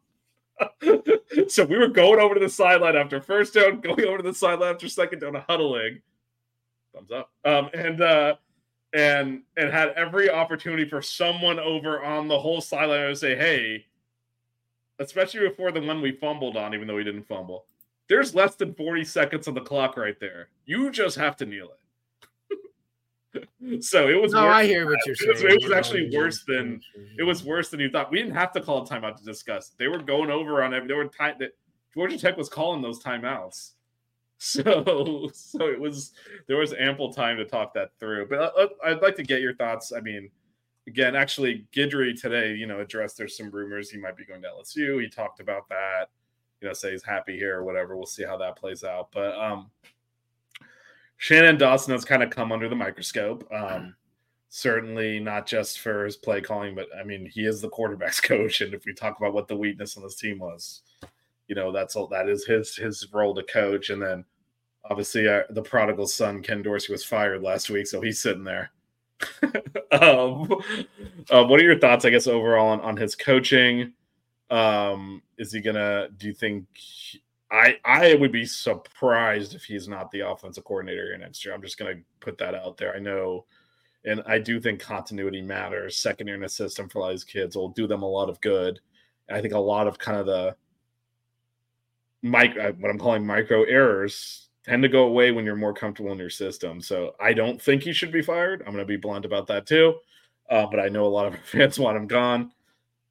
them. 0.86 1.08
so 1.48 1.64
we 1.64 1.78
were 1.78 1.88
going 1.88 2.20
over 2.20 2.34
to 2.34 2.40
the 2.40 2.48
sideline 2.48 2.96
after 2.96 3.20
first 3.20 3.54
down, 3.54 3.80
going 3.80 4.04
over 4.04 4.18
to 4.18 4.22
the 4.22 4.34
sideline 4.34 4.74
after 4.74 4.88
second 4.88 5.20
down, 5.20 5.34
huddling. 5.48 6.00
Thumbs 6.94 7.10
up. 7.12 7.30
Um, 7.44 7.70
and 7.72 8.00
uh, 8.02 8.34
and 8.92 9.42
and 9.56 9.70
had 9.72 9.90
every 9.90 10.28
opportunity 10.28 10.88
for 10.88 11.00
someone 11.00 11.58
over 11.60 12.02
on 12.02 12.26
the 12.28 12.38
whole 12.38 12.60
sideline 12.60 13.08
to 13.08 13.16
say, 13.16 13.36
"Hey." 13.36 13.86
especially 14.98 15.48
before 15.48 15.72
the 15.72 15.80
one 15.80 16.02
we 16.02 16.12
fumbled 16.12 16.58
on, 16.58 16.74
even 16.74 16.86
though 16.86 16.96
we 16.96 17.02
didn't 17.02 17.26
fumble. 17.26 17.64
There's 18.10 18.34
less 18.34 18.54
than 18.56 18.74
40 18.74 19.02
seconds 19.06 19.48
on 19.48 19.54
the 19.54 19.62
clock 19.62 19.96
right 19.96 20.20
there. 20.20 20.48
You 20.66 20.90
just 20.90 21.16
have 21.16 21.36
to 21.36 21.46
kneel 21.46 21.68
it. 21.70 21.78
so 23.80 24.08
it 24.08 24.20
was. 24.20 24.32
No, 24.32 24.44
worse 24.44 24.54
I 24.54 24.64
hear 24.64 24.86
what 24.86 24.98
you're 25.06 25.14
It 25.20 25.28
was, 25.28 25.40
saying. 25.40 25.54
it 25.54 25.62
was 25.62 25.72
actually 25.72 26.10
worse 26.16 26.44
than 26.46 26.80
it 27.18 27.22
was 27.22 27.44
worse 27.44 27.68
than 27.68 27.80
you 27.80 27.90
thought. 27.90 28.10
We 28.10 28.18
didn't 28.18 28.34
have 28.34 28.52
to 28.52 28.60
call 28.60 28.82
a 28.82 28.86
timeout 28.86 29.16
to 29.16 29.24
discuss. 29.24 29.70
They 29.78 29.88
were 29.88 29.98
going 30.02 30.30
over 30.30 30.62
on 30.62 30.74
it. 30.74 30.86
They 30.88 30.94
were 30.94 31.06
tight. 31.06 31.38
That 31.38 31.52
Georgia 31.94 32.18
Tech 32.18 32.36
was 32.36 32.48
calling 32.48 32.82
those 32.82 33.02
timeouts. 33.02 33.72
So, 34.42 35.28
so 35.34 35.68
it 35.68 35.78
was 35.78 36.12
there 36.48 36.56
was 36.56 36.72
ample 36.72 37.12
time 37.12 37.36
to 37.36 37.44
talk 37.44 37.74
that 37.74 37.90
through. 38.00 38.26
But 38.30 38.54
uh, 38.58 38.68
I'd 38.82 39.02
like 39.02 39.14
to 39.16 39.22
get 39.22 39.42
your 39.42 39.54
thoughts. 39.54 39.92
I 39.94 40.00
mean, 40.00 40.30
again, 40.86 41.14
actually, 41.14 41.66
Guidry 41.76 42.18
today, 42.18 42.54
you 42.54 42.66
know, 42.66 42.80
addressed 42.80 43.18
there's 43.18 43.36
some 43.36 43.50
rumors 43.50 43.90
he 43.90 43.98
might 43.98 44.16
be 44.16 44.24
going 44.24 44.40
to 44.40 44.48
LSU. 44.48 44.98
He 45.02 45.10
talked 45.10 45.40
about 45.40 45.68
that, 45.68 46.06
you 46.62 46.68
know, 46.68 46.72
say 46.72 46.92
he's 46.92 47.02
happy 47.02 47.36
here 47.36 47.58
or 47.58 47.64
whatever. 47.64 47.98
We'll 47.98 48.06
see 48.06 48.24
how 48.24 48.38
that 48.38 48.56
plays 48.56 48.82
out. 48.82 49.08
But 49.12 49.38
um 49.38 49.70
Shannon 51.20 51.58
Dawson 51.58 51.92
has 51.92 52.04
kind 52.04 52.22
of 52.22 52.30
come 52.30 52.50
under 52.50 52.68
the 52.68 52.74
microscope. 52.74 53.46
Um 53.52 53.94
certainly 54.48 55.20
not 55.20 55.46
just 55.46 55.78
for 55.78 56.04
his 56.04 56.16
play 56.16 56.40
calling, 56.40 56.74
but 56.74 56.88
I 56.98 57.04
mean, 57.04 57.24
he 57.24 57.46
is 57.46 57.60
the 57.60 57.68
quarterback's 57.68 58.20
coach. 58.32 58.62
And 58.62 58.74
if 58.74 58.84
we 58.84 58.92
talk 58.92 59.16
about 59.18 59.32
what 59.32 59.46
the 59.46 59.56
weakness 59.56 59.96
on 59.96 60.02
this 60.02 60.16
team 60.16 60.40
was, 60.40 60.82
you 61.46 61.54
know, 61.54 61.70
that's 61.72 61.94
all 61.94 62.08
that 62.08 62.28
is 62.28 62.44
his 62.44 62.74
his 62.74 63.06
role 63.12 63.34
to 63.34 63.42
coach. 63.44 63.90
And 63.90 64.02
then 64.02 64.24
obviously 64.88 65.28
uh, 65.28 65.42
the 65.50 65.62
prodigal 65.62 66.06
son 66.06 66.42
Ken 66.42 66.62
Dorsey 66.62 66.92
was 66.92 67.04
fired 67.04 67.42
last 67.42 67.70
week, 67.70 67.86
so 67.86 68.00
he's 68.00 68.20
sitting 68.20 68.44
there. 68.44 68.72
um, 69.92 70.50
uh, 71.30 71.44
what 71.44 71.60
are 71.60 71.64
your 71.64 71.78
thoughts, 71.78 72.04
I 72.04 72.10
guess, 72.10 72.26
overall 72.26 72.68
on, 72.68 72.80
on 72.80 72.96
his 72.96 73.14
coaching? 73.14 73.92
Um, 74.48 75.22
is 75.38 75.52
he 75.52 75.60
gonna? 75.60 76.08
Do 76.16 76.26
you 76.26 76.34
think? 76.34 76.66
I 77.50 77.78
I 77.84 78.14
would 78.14 78.32
be 78.32 78.46
surprised 78.46 79.54
if 79.54 79.64
he's 79.64 79.88
not 79.88 80.10
the 80.10 80.20
offensive 80.28 80.64
coordinator 80.64 81.06
here 81.06 81.18
next 81.18 81.44
year. 81.44 81.54
I'm 81.54 81.62
just 81.62 81.78
gonna 81.78 81.96
put 82.20 82.38
that 82.38 82.54
out 82.54 82.76
there. 82.76 82.94
I 82.94 82.98
know 83.00 83.46
And 84.04 84.22
I 84.26 84.38
do 84.40 84.60
think 84.60 84.80
continuity 84.80 85.42
matters. 85.42 85.98
Second 85.98 86.28
year 86.28 86.36
in 86.36 86.44
a 86.44 86.50
system 86.50 86.88
for 86.88 86.98
a 87.00 87.02
lot 87.02 87.08
of 87.10 87.14
these 87.14 87.24
kids 87.24 87.56
will 87.56 87.70
do 87.70 87.86
them 87.88 88.02
a 88.02 88.08
lot 88.08 88.30
of 88.30 88.40
good. 88.42 88.80
I 89.30 89.40
think 89.42 89.54
a 89.54 89.58
lot 89.58 89.86
of 89.88 89.98
kind 89.98 90.18
of 90.18 90.26
the 90.26 90.56
micro, 92.22 92.72
what 92.72 92.90
I'm 92.90 92.98
calling 92.98 93.26
micro 93.26 93.64
errors 93.64 94.48
tend 94.64 94.82
to 94.82 94.88
go 94.88 95.04
away 95.06 95.30
when 95.32 95.44
you're 95.44 95.56
more 95.56 95.72
comfortable 95.74 96.12
in 96.12 96.18
your 96.18 96.30
system. 96.30 96.80
So 96.80 97.14
I 97.20 97.32
don't 97.32 97.60
think 97.60 97.82
he 97.82 97.92
should 97.92 98.12
be 98.12 98.22
fired. 98.22 98.62
I'm 98.66 98.76
to 98.76 98.84
be 98.84 98.96
blunt 98.96 99.24
about 99.24 99.46
that 99.48 99.66
too. 99.66 99.94
Uh, 100.48 100.66
but 100.70 100.80
I 100.80 100.88
know 100.88 101.06
a 101.06 101.08
lot 101.08 101.26
of 101.26 101.38
fans 101.44 101.78
want 101.78 101.96
him 101.96 102.06
gone. 102.06 102.52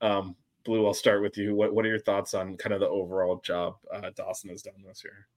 Um, 0.01 0.35
Blu, 0.65 0.85
I'll 0.85 0.93
start 0.93 1.21
with 1.21 1.37
you. 1.37 1.55
What 1.55 1.73
What 1.73 1.85
are 1.85 1.89
your 1.89 1.99
thoughts 1.99 2.33
on 2.33 2.57
kind 2.57 2.73
of 2.73 2.79
the 2.79 2.87
overall 2.87 3.41
job 3.43 3.77
uh, 3.93 4.09
Dawson 4.15 4.49
has 4.49 4.61
done 4.61 4.83
this 4.85 5.03
year? 5.03 5.27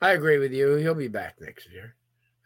I 0.00 0.12
agree 0.12 0.38
with 0.38 0.52
you. 0.52 0.74
He'll 0.74 0.94
be 0.94 1.08
back 1.08 1.36
next 1.40 1.70
year. 1.70 1.94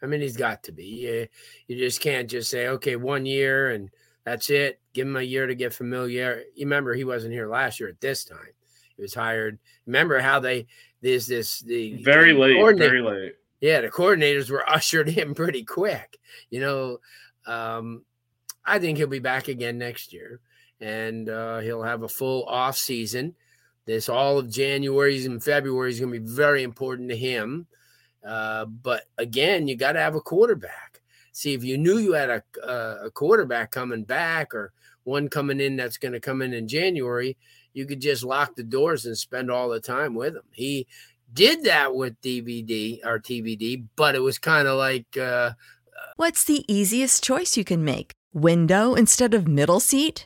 I 0.01 0.05
mean, 0.05 0.21
he's 0.21 0.37
got 0.37 0.63
to 0.63 0.71
be. 0.71 0.85
You, 0.85 1.27
you 1.67 1.77
just 1.77 2.01
can't 2.01 2.29
just 2.29 2.49
say, 2.49 2.67
okay, 2.67 2.95
one 2.95 3.25
year 3.25 3.71
and 3.71 3.89
that's 4.23 4.49
it. 4.49 4.79
Give 4.93 5.07
him 5.07 5.15
a 5.15 5.21
year 5.21 5.47
to 5.47 5.55
get 5.55 5.73
familiar. 5.73 6.43
You 6.55 6.65
remember 6.65 6.93
he 6.93 7.03
wasn't 7.03 7.33
here 7.33 7.49
last 7.49 7.79
year 7.79 7.89
at 7.89 7.99
this 7.99 8.23
time. 8.23 8.53
He 8.95 9.01
was 9.01 9.13
hired. 9.13 9.59
Remember 9.85 10.19
how 10.19 10.39
they 10.39 10.67
this 11.01 11.25
this 11.27 11.59
the 11.61 12.01
very 12.03 12.33
late, 12.33 12.77
very 12.77 13.01
late. 13.01 13.35
Yeah, 13.61 13.81
the 13.81 13.89
coordinators 13.89 14.49
were 14.49 14.69
ushered 14.69 15.09
in 15.09 15.33
pretty 15.33 15.63
quick. 15.63 16.17
You 16.49 16.61
know, 16.61 16.97
um, 17.45 18.03
I 18.65 18.79
think 18.79 18.97
he'll 18.97 19.07
be 19.07 19.19
back 19.19 19.47
again 19.47 19.77
next 19.77 20.13
year, 20.13 20.39
and 20.79 21.29
uh, 21.29 21.59
he'll 21.59 21.83
have 21.83 22.03
a 22.03 22.09
full 22.09 22.45
off 22.45 22.77
season. 22.77 23.35
This 23.85 24.07
all 24.07 24.37
of 24.37 24.51
January 24.51 25.23
and 25.25 25.43
February 25.43 25.89
is 25.89 25.99
going 25.99 26.13
to 26.13 26.19
be 26.19 26.25
very 26.25 26.63
important 26.63 27.09
to 27.09 27.17
him. 27.17 27.67
Uh, 28.25 28.65
but 28.65 29.03
again, 29.17 29.67
you 29.67 29.75
got 29.75 29.93
to 29.93 29.99
have 29.99 30.15
a 30.15 30.21
quarterback. 30.21 31.01
See, 31.31 31.53
if 31.53 31.63
you 31.63 31.77
knew 31.77 31.97
you 31.97 32.13
had 32.13 32.29
a, 32.29 32.43
a 33.05 33.11
quarterback 33.11 33.71
coming 33.71 34.03
back 34.03 34.53
or 34.53 34.73
one 35.03 35.29
coming 35.29 35.59
in 35.59 35.75
that's 35.75 35.97
going 35.97 36.11
to 36.11 36.19
come 36.19 36.41
in 36.41 36.53
in 36.53 36.67
January, 36.67 37.37
you 37.73 37.85
could 37.85 38.01
just 38.01 38.23
lock 38.23 38.55
the 38.55 38.63
doors 38.63 39.05
and 39.05 39.17
spend 39.17 39.49
all 39.49 39.69
the 39.69 39.79
time 39.79 40.13
with 40.15 40.35
him. 40.35 40.43
He 40.51 40.85
did 41.33 41.63
that 41.63 41.95
with 41.95 42.19
DVD 42.21 42.99
or 43.05 43.19
TVD, 43.19 43.85
but 43.95 44.15
it 44.15 44.19
was 44.19 44.37
kind 44.37 44.67
of 44.67 44.77
like. 44.77 45.17
Uh, 45.17 45.51
What's 46.15 46.43
the 46.43 46.65
easiest 46.71 47.23
choice 47.23 47.55
you 47.55 47.63
can 47.63 47.83
make? 47.83 48.11
Window 48.33 48.93
instead 48.93 49.33
of 49.33 49.47
middle 49.47 49.79
seat? 49.79 50.25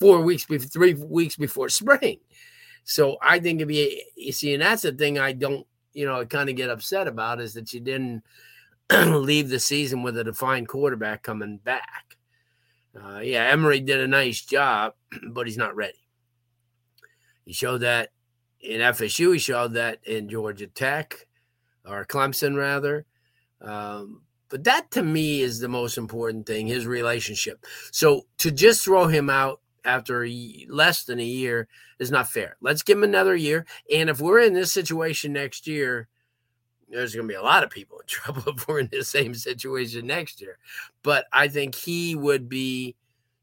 Four 0.00 0.22
weeks 0.22 0.46
before 0.46 0.66
three 0.66 0.94
weeks 0.94 1.36
before 1.36 1.68
spring. 1.68 2.18
So 2.84 3.18
I 3.22 3.38
think 3.38 3.58
it'd 3.58 3.68
be 3.68 4.02
you 4.16 4.32
see, 4.32 4.54
and 4.54 4.62
that's 4.62 4.82
the 4.82 4.92
thing 4.92 5.18
I 5.18 5.32
don't, 5.32 5.66
you 5.92 6.06
know, 6.06 6.24
kind 6.24 6.48
of 6.48 6.56
get 6.56 6.70
upset 6.70 7.06
about 7.06 7.40
is 7.40 7.54
that 7.54 7.72
you 7.72 7.80
didn't 7.80 8.24
leave 8.90 9.50
the 9.50 9.60
season 9.60 10.02
with 10.02 10.18
a 10.18 10.24
defined 10.24 10.68
quarterback 10.68 11.22
coming 11.22 11.58
back. 11.58 12.16
Uh, 13.00 13.20
yeah, 13.20 13.44
Emery 13.44 13.80
did 13.80 14.00
a 14.00 14.08
nice 14.08 14.40
job, 14.40 14.94
but 15.30 15.46
he's 15.46 15.58
not 15.58 15.76
ready. 15.76 15.94
He 17.44 17.52
showed 17.52 17.78
that 17.78 18.10
in 18.60 18.80
FSU. 18.80 19.34
He 19.34 19.38
showed 19.38 19.74
that 19.74 19.98
in 20.04 20.28
Georgia 20.28 20.66
Tech 20.66 21.26
or 21.84 22.04
Clemson, 22.04 22.56
rather. 22.56 23.06
Um, 23.60 24.22
but 24.48 24.64
that 24.64 24.90
to 24.92 25.02
me 25.02 25.40
is 25.40 25.60
the 25.60 25.68
most 25.68 25.96
important 25.96 26.46
thing 26.46 26.66
his 26.66 26.86
relationship. 26.86 27.64
So 27.92 28.26
to 28.38 28.50
just 28.50 28.84
throw 28.84 29.06
him 29.06 29.30
out 29.30 29.60
after 29.84 30.26
less 30.68 31.04
than 31.04 31.20
a 31.20 31.24
year 31.24 31.68
is 31.98 32.10
not 32.10 32.28
fair. 32.28 32.56
Let's 32.60 32.82
give 32.82 32.98
him 32.98 33.04
another 33.04 33.34
year. 33.34 33.66
And 33.92 34.10
if 34.10 34.20
we're 34.20 34.40
in 34.40 34.54
this 34.54 34.72
situation 34.72 35.32
next 35.32 35.66
year, 35.66 36.08
there's 36.88 37.14
going 37.14 37.26
to 37.26 37.32
be 37.32 37.36
a 37.36 37.42
lot 37.42 37.62
of 37.62 37.70
people 37.70 37.98
in 38.00 38.06
trouble 38.06 38.42
if 38.46 38.66
we're 38.66 38.80
in 38.80 38.88
the 38.92 39.04
same 39.04 39.34
situation 39.34 40.06
next 40.06 40.40
year. 40.40 40.58
But 41.02 41.26
I 41.32 41.48
think 41.48 41.74
he 41.74 42.14
would 42.14 42.48
be, 42.48 42.96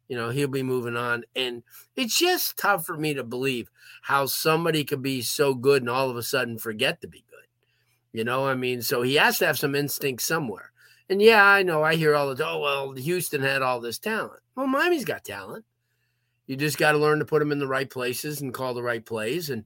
you 0.08 0.18
know, 0.18 0.30
he'll 0.30 0.48
be 0.48 0.64
moving 0.64 0.98
on. 0.98 1.24
And 1.36 1.64
it's 1.96 2.18
just 2.18 2.58
tough 2.58 2.86
for 2.86 2.98
me 2.98 3.14
to 3.14 3.24
believe 3.24 3.70
how 4.04 4.26
somebody 4.26 4.84
could 4.84 5.02
be 5.02 5.22
so 5.22 5.54
good 5.54 5.82
and 5.82 5.90
all 5.90 6.10
of 6.10 6.18
a 6.18 6.24
sudden 6.24 6.58
forget 6.58 7.02
to 7.02 7.08
be 7.08 7.24
good. 7.30 7.38
You 8.12 8.24
know, 8.24 8.48
I 8.48 8.56
mean, 8.56 8.82
so 8.82 9.02
he 9.02 9.16
has 9.16 9.40
to 9.40 9.48
have 9.48 9.60
some 9.60 9.76
instinct 9.76 10.24
somewhere. 10.24 10.72
And 11.10 11.22
yeah, 11.22 11.44
I 11.44 11.64
know 11.64 11.84
I 11.84 11.96
hear 11.96 12.16
all 12.16 12.34
the 12.34 12.46
oh 12.46 12.60
well, 12.60 12.92
Houston 12.94 13.42
had 13.42 13.62
all 13.62 13.80
this 13.80 13.98
talent. 13.98 14.42
Well, 14.56 14.68
Miami's 14.68 15.06
got 15.06 15.24
talent. 15.24 15.66
You 16.48 16.56
just 16.56 16.78
got 16.78 16.94
to 16.94 16.98
learn 16.98 17.20
to 17.20 17.26
put 17.26 17.40
them 17.40 17.52
in 17.52 17.60
the 17.60 17.68
right 17.68 17.90
places 17.90 18.42
and 18.42 18.54
call 18.54 18.74
the 18.74 18.84
right 18.84 19.06
plays. 19.06 19.50
And 19.50 19.66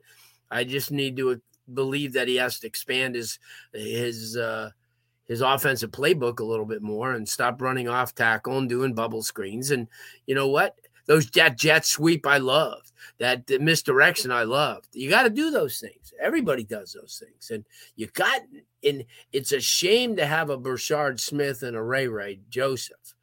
I 0.49 0.63
just 0.63 0.91
need 0.91 1.15
to 1.17 1.41
believe 1.73 2.13
that 2.13 2.27
he 2.27 2.35
has 2.35 2.59
to 2.59 2.67
expand 2.67 3.15
his 3.15 3.39
his 3.71 4.35
uh, 4.35 4.71
his 5.27 5.41
offensive 5.41 5.91
playbook 5.91 6.39
a 6.39 6.43
little 6.43 6.65
bit 6.65 6.81
more 6.81 7.13
and 7.13 7.29
stop 7.29 7.61
running 7.61 7.87
off 7.87 8.15
tackle 8.15 8.57
and 8.57 8.67
doing 8.67 8.93
bubble 8.93 9.23
screens. 9.23 9.71
And 9.71 9.87
you 10.25 10.35
know 10.35 10.47
what? 10.47 10.75
Those 11.05 11.27
jet 11.27 11.57
jet 11.57 11.85
sweep 11.85 12.25
I 12.25 12.37
loved. 12.37 12.91
That 13.19 13.49
misdirection 13.61 14.31
I 14.31 14.43
loved. 14.43 14.87
You 14.93 15.09
got 15.09 15.23
to 15.23 15.29
do 15.29 15.51
those 15.51 15.79
things. 15.79 16.13
Everybody 16.19 16.63
does 16.63 16.93
those 16.93 17.23
things, 17.23 17.51
and 17.51 17.65
you 17.95 18.07
got. 18.07 18.41
And 18.83 19.05
it's 19.31 19.51
a 19.51 19.59
shame 19.59 20.15
to 20.15 20.25
have 20.25 20.49
a 20.49 20.57
Brashard 20.57 21.19
Smith 21.19 21.61
and 21.61 21.75
a 21.75 21.81
Ray 21.81 22.07
Ray 22.07 22.39
Joseph, 22.49 23.15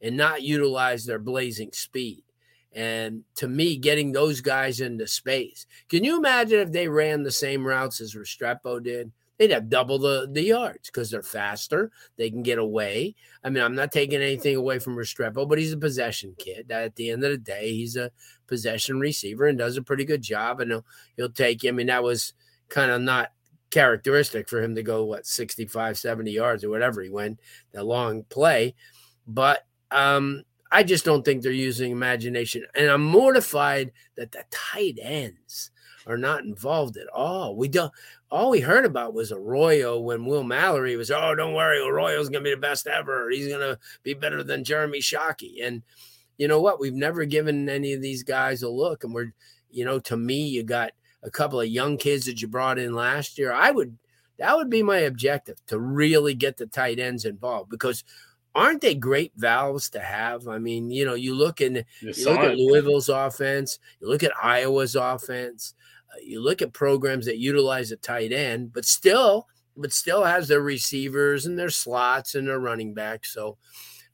and 0.00 0.16
not 0.16 0.42
utilize 0.42 1.04
their 1.04 1.18
blazing 1.20 1.70
speed. 1.72 2.23
And 2.74 3.22
to 3.36 3.46
me, 3.46 3.76
getting 3.76 4.12
those 4.12 4.40
guys 4.40 4.80
into 4.80 5.06
space. 5.06 5.66
Can 5.88 6.02
you 6.02 6.18
imagine 6.18 6.58
if 6.58 6.72
they 6.72 6.88
ran 6.88 7.22
the 7.22 7.30
same 7.30 7.64
routes 7.64 8.00
as 8.00 8.14
Restrepo 8.14 8.82
did? 8.82 9.12
They'd 9.38 9.50
have 9.50 9.68
double 9.68 9.98
the, 9.98 10.28
the 10.30 10.42
yards 10.42 10.90
because 10.90 11.10
they're 11.10 11.22
faster. 11.22 11.90
They 12.16 12.30
can 12.30 12.42
get 12.42 12.58
away. 12.58 13.16
I 13.42 13.50
mean, 13.50 13.62
I'm 13.64 13.74
not 13.74 13.90
taking 13.90 14.20
anything 14.20 14.56
away 14.56 14.78
from 14.78 14.96
Restrepo, 14.96 15.48
but 15.48 15.58
he's 15.58 15.72
a 15.72 15.78
possession 15.78 16.34
kid. 16.38 16.70
At 16.70 16.94
the 16.96 17.10
end 17.10 17.24
of 17.24 17.30
the 17.30 17.38
day, 17.38 17.72
he's 17.72 17.96
a 17.96 18.12
possession 18.46 19.00
receiver 19.00 19.46
and 19.46 19.58
does 19.58 19.76
a 19.76 19.82
pretty 19.82 20.04
good 20.04 20.22
job. 20.22 20.60
And 20.60 20.70
he'll, 20.70 20.86
he'll 21.16 21.30
take. 21.30 21.64
I 21.64 21.72
mean, 21.72 21.88
that 21.88 22.04
was 22.04 22.32
kind 22.68 22.92
of 22.92 23.00
not 23.00 23.32
characteristic 23.70 24.48
for 24.48 24.62
him 24.62 24.76
to 24.76 24.84
go, 24.84 25.04
what, 25.04 25.26
65, 25.26 25.98
70 25.98 26.30
yards 26.30 26.62
or 26.62 26.70
whatever 26.70 27.02
he 27.02 27.10
went, 27.10 27.40
that 27.72 27.84
long 27.84 28.22
play. 28.24 28.76
But 29.26 29.66
um, 29.90 30.44
I 30.74 30.82
just 30.82 31.04
don't 31.04 31.24
think 31.24 31.42
they're 31.42 31.52
using 31.52 31.92
imagination. 31.92 32.66
And 32.74 32.88
I'm 32.90 33.04
mortified 33.04 33.92
that 34.16 34.32
the 34.32 34.42
tight 34.50 34.98
ends 35.00 35.70
are 36.04 36.18
not 36.18 36.42
involved 36.42 36.96
at 36.96 37.06
all. 37.14 37.54
We 37.54 37.68
don't 37.68 37.92
all 38.28 38.50
we 38.50 38.58
heard 38.58 38.84
about 38.84 39.14
was 39.14 39.30
Arroyo 39.30 40.00
when 40.00 40.24
Will 40.26 40.42
Mallory 40.42 40.96
was, 40.96 41.12
oh, 41.12 41.36
don't 41.36 41.54
worry, 41.54 41.80
Arroyo's 41.80 42.28
gonna 42.28 42.42
be 42.42 42.50
the 42.50 42.56
best 42.56 42.88
ever. 42.88 43.30
He's 43.30 43.46
gonna 43.46 43.78
be 44.02 44.14
better 44.14 44.42
than 44.42 44.64
Jeremy 44.64 44.98
Shockey. 44.98 45.64
And 45.64 45.84
you 46.38 46.48
know 46.48 46.60
what? 46.60 46.80
We've 46.80 46.92
never 46.92 47.24
given 47.24 47.68
any 47.68 47.92
of 47.92 48.02
these 48.02 48.24
guys 48.24 48.64
a 48.64 48.68
look, 48.68 49.04
and 49.04 49.14
we're 49.14 49.32
you 49.70 49.84
know, 49.84 50.00
to 50.00 50.16
me, 50.16 50.48
you 50.48 50.64
got 50.64 50.90
a 51.22 51.30
couple 51.30 51.60
of 51.60 51.68
young 51.68 51.98
kids 51.98 52.26
that 52.26 52.42
you 52.42 52.48
brought 52.48 52.80
in 52.80 52.96
last 52.96 53.38
year. 53.38 53.52
I 53.52 53.70
would 53.70 53.96
that 54.38 54.56
would 54.56 54.70
be 54.70 54.82
my 54.82 54.98
objective 54.98 55.64
to 55.68 55.78
really 55.78 56.34
get 56.34 56.56
the 56.56 56.66
tight 56.66 56.98
ends 56.98 57.24
involved 57.24 57.70
because 57.70 58.02
aren't 58.54 58.80
they 58.80 58.94
great 58.94 59.32
valves 59.36 59.90
to 59.90 60.00
have? 60.00 60.48
I 60.48 60.58
mean, 60.58 60.90
you 60.90 61.04
know, 61.04 61.14
you 61.14 61.34
look 61.34 61.60
in 61.60 61.84
you, 62.00 62.12
look 62.24 62.38
at. 62.38 62.56
Louisville's 62.56 63.08
offense, 63.08 63.78
you 64.00 64.08
look 64.08 64.22
at 64.22 64.32
Iowa's 64.42 64.94
offense, 64.94 65.74
uh, 66.12 66.20
you 66.22 66.40
look 66.40 66.62
at 66.62 66.72
programs 66.72 67.26
that 67.26 67.38
utilize 67.38 67.90
a 67.90 67.96
tight 67.96 68.32
end, 68.32 68.72
but 68.72 68.84
still, 68.84 69.48
but 69.76 69.92
still 69.92 70.24
has 70.24 70.48
their 70.48 70.60
receivers 70.60 71.46
and 71.46 71.58
their 71.58 71.70
slots 71.70 72.34
and 72.34 72.46
their 72.46 72.60
running 72.60 72.94
backs. 72.94 73.32
So 73.32 73.58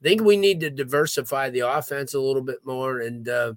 I 0.01 0.07
think 0.07 0.21
we 0.21 0.37
need 0.37 0.59
to 0.61 0.69
diversify 0.69 1.49
the 1.49 1.59
offense 1.59 2.13
a 2.13 2.19
little 2.19 2.41
bit 2.41 2.65
more. 2.65 2.99
And 2.99 3.29
uh, 3.29 3.53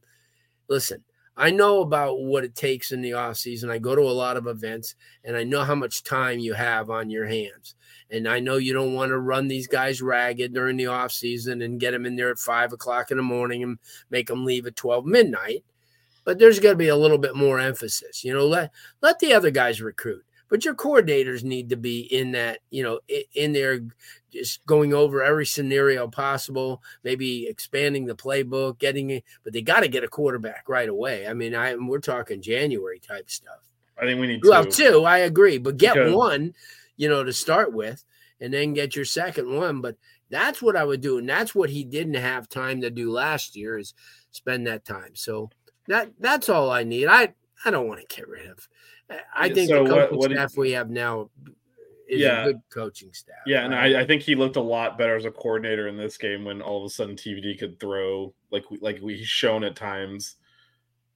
listen, 0.69 1.03
I 1.37 1.51
know 1.51 1.81
about 1.81 2.21
what 2.21 2.45
it 2.45 2.55
takes 2.55 2.93
in 2.93 3.01
the 3.01 3.13
offseason. 3.13 3.71
I 3.71 3.79
go 3.79 3.97
to 3.97 4.03
a 4.03 4.13
lot 4.13 4.37
of 4.37 4.47
events 4.47 4.95
and 5.25 5.37
I 5.37 5.45
know 5.45 5.65
how 5.65 5.75
much 5.75 6.05
time 6.05 6.39
you 6.39 6.53
have 6.53 6.91
on 6.91 7.11
your 7.11 7.27
hands. 7.27 7.75
And 8.11 8.29
I 8.29 8.39
know 8.39 8.57
you 8.57 8.73
don't 8.73 8.95
want 8.95 9.11
to 9.11 9.19
run 9.19 9.49
these 9.49 9.67
guys 9.67 10.03
ragged 10.03 10.53
during 10.55 10.77
the 10.77 10.85
offseason 10.85 11.65
and 11.65 11.81
get 11.81 11.91
them 11.93 12.07
in 12.07 12.17
there 12.17 12.31
at 12.31 12.39
five 12.39 12.73
o'clock 12.73 13.11
in 13.11 13.17
the 13.17 13.23
morning 13.23 13.63
and 13.63 13.79
make 14.11 14.29
them 14.29 14.45
leave 14.45 14.67
at 14.67 14.77
12 14.77 15.07
midnight. 15.07 15.65
But 16.25 16.39
there's 16.39 16.61
got 16.61 16.71
to 16.71 16.77
be 16.77 16.89
a 16.89 16.97
little 16.97 17.19
bit 17.19 17.35
more 17.37 17.59
emphasis. 17.59 18.25
You 18.25 18.33
know, 18.35 18.47
let 18.47 18.71
let 19.03 19.19
the 19.19 19.33
other 19.35 19.51
guys 19.51 19.81
recruit. 19.83 20.25
But 20.49 20.65
your 20.65 20.75
coordinators 20.75 21.43
need 21.43 21.71
to 21.71 21.77
be 21.77 22.01
in 22.01 22.33
that, 22.33 22.61
you 22.71 22.83
know, 22.83 23.01
in 23.35 23.53
there, 23.53 23.81
just 24.31 24.65
going 24.67 24.93
over 24.95 25.23
every 25.25 25.47
scenario 25.47 26.07
possible, 26.07 26.83
maybe 27.03 27.47
expanding 27.47 28.05
the 28.05 28.15
playbook, 28.15 28.79
getting 28.79 29.11
it. 29.11 29.25
But 29.43 29.53
they 29.53 29.63
got 29.63 29.81
to 29.81 29.89
get 29.89 30.05
a 30.05 30.09
quarterback 30.09 30.69
right 30.69 30.89
away. 30.89 31.27
I 31.27 31.33
mean, 31.35 31.55
I 31.55 31.75
we're 31.75 31.99
talking 31.99 32.41
January 32.43 33.01
type 33.01 33.31
stuff. 33.31 33.69
I 33.99 34.03
think 34.05 34.21
we 34.21 34.27
need 34.27 34.45
Well, 34.45 34.65
two. 34.65 34.71
two, 34.93 35.05
I 35.05 35.19
agree, 35.19 35.59
but 35.59 35.77
get 35.79 35.95
Because- 35.95 36.13
one, 36.15 36.55
you 36.97 37.09
know, 37.09 37.25
to 37.25 37.33
start 37.33 37.73
with, 37.73 38.05
and 38.41 38.53
then 38.53 38.73
get 38.75 38.95
your 38.97 39.05
second 39.05 39.53
one. 39.55 39.81
But 39.81 39.97
that's 40.31 40.61
what 40.63 40.77
I 40.77 40.85
would 40.85 41.01
do, 41.01 41.19
and 41.19 41.29
that's 41.29 41.55
what 41.55 41.71
he 41.71 41.85
didn't 41.85 42.15
have 42.15 42.49
time 42.49 42.81
to 42.81 42.91
do 42.91 43.11
last 43.11 43.57
year 43.57 43.79
is 43.79 43.95
spend 44.31 44.67
that 44.67 44.85
time. 44.85 45.15
So 45.15 45.51
that 45.89 46.11
that's 46.19 46.49
all 46.49 46.71
I 46.71 46.83
need. 46.85 47.07
I 47.09 47.35
I 47.65 47.71
don't 47.71 47.89
want 47.89 48.01
to 48.07 48.17
get 48.17 48.29
rid 48.29 48.47
of. 48.47 48.69
I- 49.35 49.49
think 49.51 49.69
so 49.69 49.85
the 49.85 49.93
what- 49.95 50.01
coaching 50.11 50.19
what 50.19 50.31
you- 50.31 50.37
staff 50.37 50.57
we 50.57 50.71
have 50.73 50.91
now 50.91 51.31
is 52.09 52.21
Yeah. 52.21 52.43
a 52.43 52.47
good 52.53 52.61
coaching 52.73 53.13
staff. 53.13 53.37
Yeah, 53.47 53.65
and 53.65 53.75
I, 53.75 54.01
I 54.03 54.07
think 54.07 54.23
he 54.23 54.35
looked 54.35 54.57
a 54.57 54.61
lot 54.63 54.99
better 54.99 55.17
as 55.17 55.25
a 55.25 55.31
coordinator 55.31 55.89
in 55.89 55.97
this 55.97 56.17
game 56.19 56.45
when 56.45 56.61
all 56.61 56.79
of 56.85 56.87
a 56.87 56.91
sudden 56.91 57.17
TVD 57.17 57.59
could 57.59 57.79
throw 57.81 58.35
like 58.51 58.71
we- 58.71 58.79
like 58.79 58.99
we- 59.03 59.17
he's 59.17 59.27
shown 59.29 59.63
at 59.65 59.77
times 59.77 60.37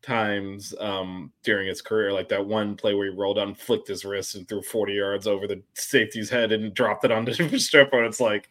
times 0.09 0.75
um 0.81 1.33
during 1.43 1.69
his 1.69 1.83
career 1.83 2.13
like 2.13 2.29
that 2.29 2.45
one 2.45 2.75
play 2.75 2.95
where 2.95 3.11
he 3.11 3.17
rolled 3.17 3.39
on, 3.39 3.55
flicked 3.55 3.89
his 3.89 4.05
wrist 4.05 4.35
and 4.35 4.49
threw 4.49 4.63
40 4.63 4.93
yards 4.93 5.27
over 5.27 5.47
the 5.47 5.63
safety's 5.75 6.31
head 6.31 6.53
and 6.53 6.75
dropped 6.75 7.05
it 7.05 7.13
onto 7.13 7.33
Strippo 7.33 7.95
and 7.95 8.07
it's 8.07 8.21
like 8.21 8.51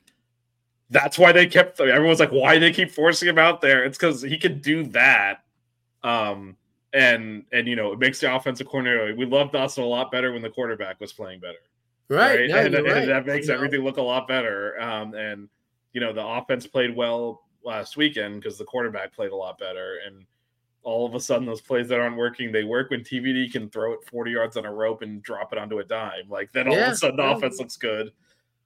that's 0.90 1.18
why 1.18 1.32
they 1.32 1.48
kept 1.48 1.80
everyone's 1.80 2.20
like 2.20 2.32
why 2.32 2.58
they 2.58 2.72
keep 2.72 2.92
forcing 2.92 3.28
him 3.28 3.38
out 3.38 3.60
there 3.62 3.84
it's 3.84 3.98
because 3.98 4.22
he 4.22 4.38
could 4.38 4.62
do 4.62 4.84
that 4.86 5.44
um 6.04 6.56
and 6.94 7.44
and 7.52 7.68
you 7.68 7.76
know 7.76 7.92
it 7.92 8.00
makes 8.00 8.20
the 8.20 8.34
offensive 8.34 8.68
coordinator 8.68 9.14
we 9.16 9.26
loved 9.26 9.52
Dawson 9.52 9.84
a 9.84 9.88
lot 9.88 10.12
better 10.12 10.32
when 10.32 10.42
the 10.42 10.50
quarterback 10.50 11.00
was 11.02 11.12
playing 11.12 11.40
better 11.40 11.58
Right, 12.10 12.50
no, 12.50 12.58
and, 12.58 12.74
you're 12.74 12.96
and 12.96 13.10
that 13.10 13.26
makes 13.26 13.48
You 13.48 13.54
know? 13.54 13.58
everything 13.58 13.84
look 13.84 13.98
a 13.98 14.02
lot 14.02 14.28
better. 14.28 14.80
Um, 14.82 15.14
and 15.14 15.50
you 15.94 16.02
know 16.02 16.14
the 16.14 16.26
offense 16.26 16.66
played 16.66 16.96
well 16.96 17.44
last 17.64 17.98
weekend 17.98 18.42
because 18.42 18.58
the 18.58 18.64
quarterback 18.64 19.14
played 19.14 19.32
a 19.32 19.36
lot 19.36 19.58
better. 19.58 20.00
And 20.06 20.26
all 20.88 21.06
of 21.06 21.16
a 21.16 21.20
sudden, 21.20 21.46
those 21.46 21.60
plays 21.60 21.90
that 21.90 22.00
aren't 22.00 22.16
working, 22.16 22.50
they 22.50 22.64
work 22.64 22.92
when 22.92 23.02
TVD 23.02 23.52
can 23.52 23.70
throw 23.70 23.92
it 23.92 24.00
40 24.10 24.32
yards 24.32 24.56
on 24.56 24.66
a 24.66 24.74
rope 24.74 25.02
and 25.02 25.22
drop 25.22 25.52
it 25.52 25.60
onto 25.60 25.80
a 25.80 25.84
dime. 25.84 26.30
Like 26.30 26.50
then 26.54 26.70
all 26.70 26.78
of 26.78 26.94
a 26.94 26.96
sudden, 26.96 27.18
the 27.18 27.24
yeah. 27.24 27.36
offense 27.36 27.60
looks 27.60 27.76
good. 27.76 28.14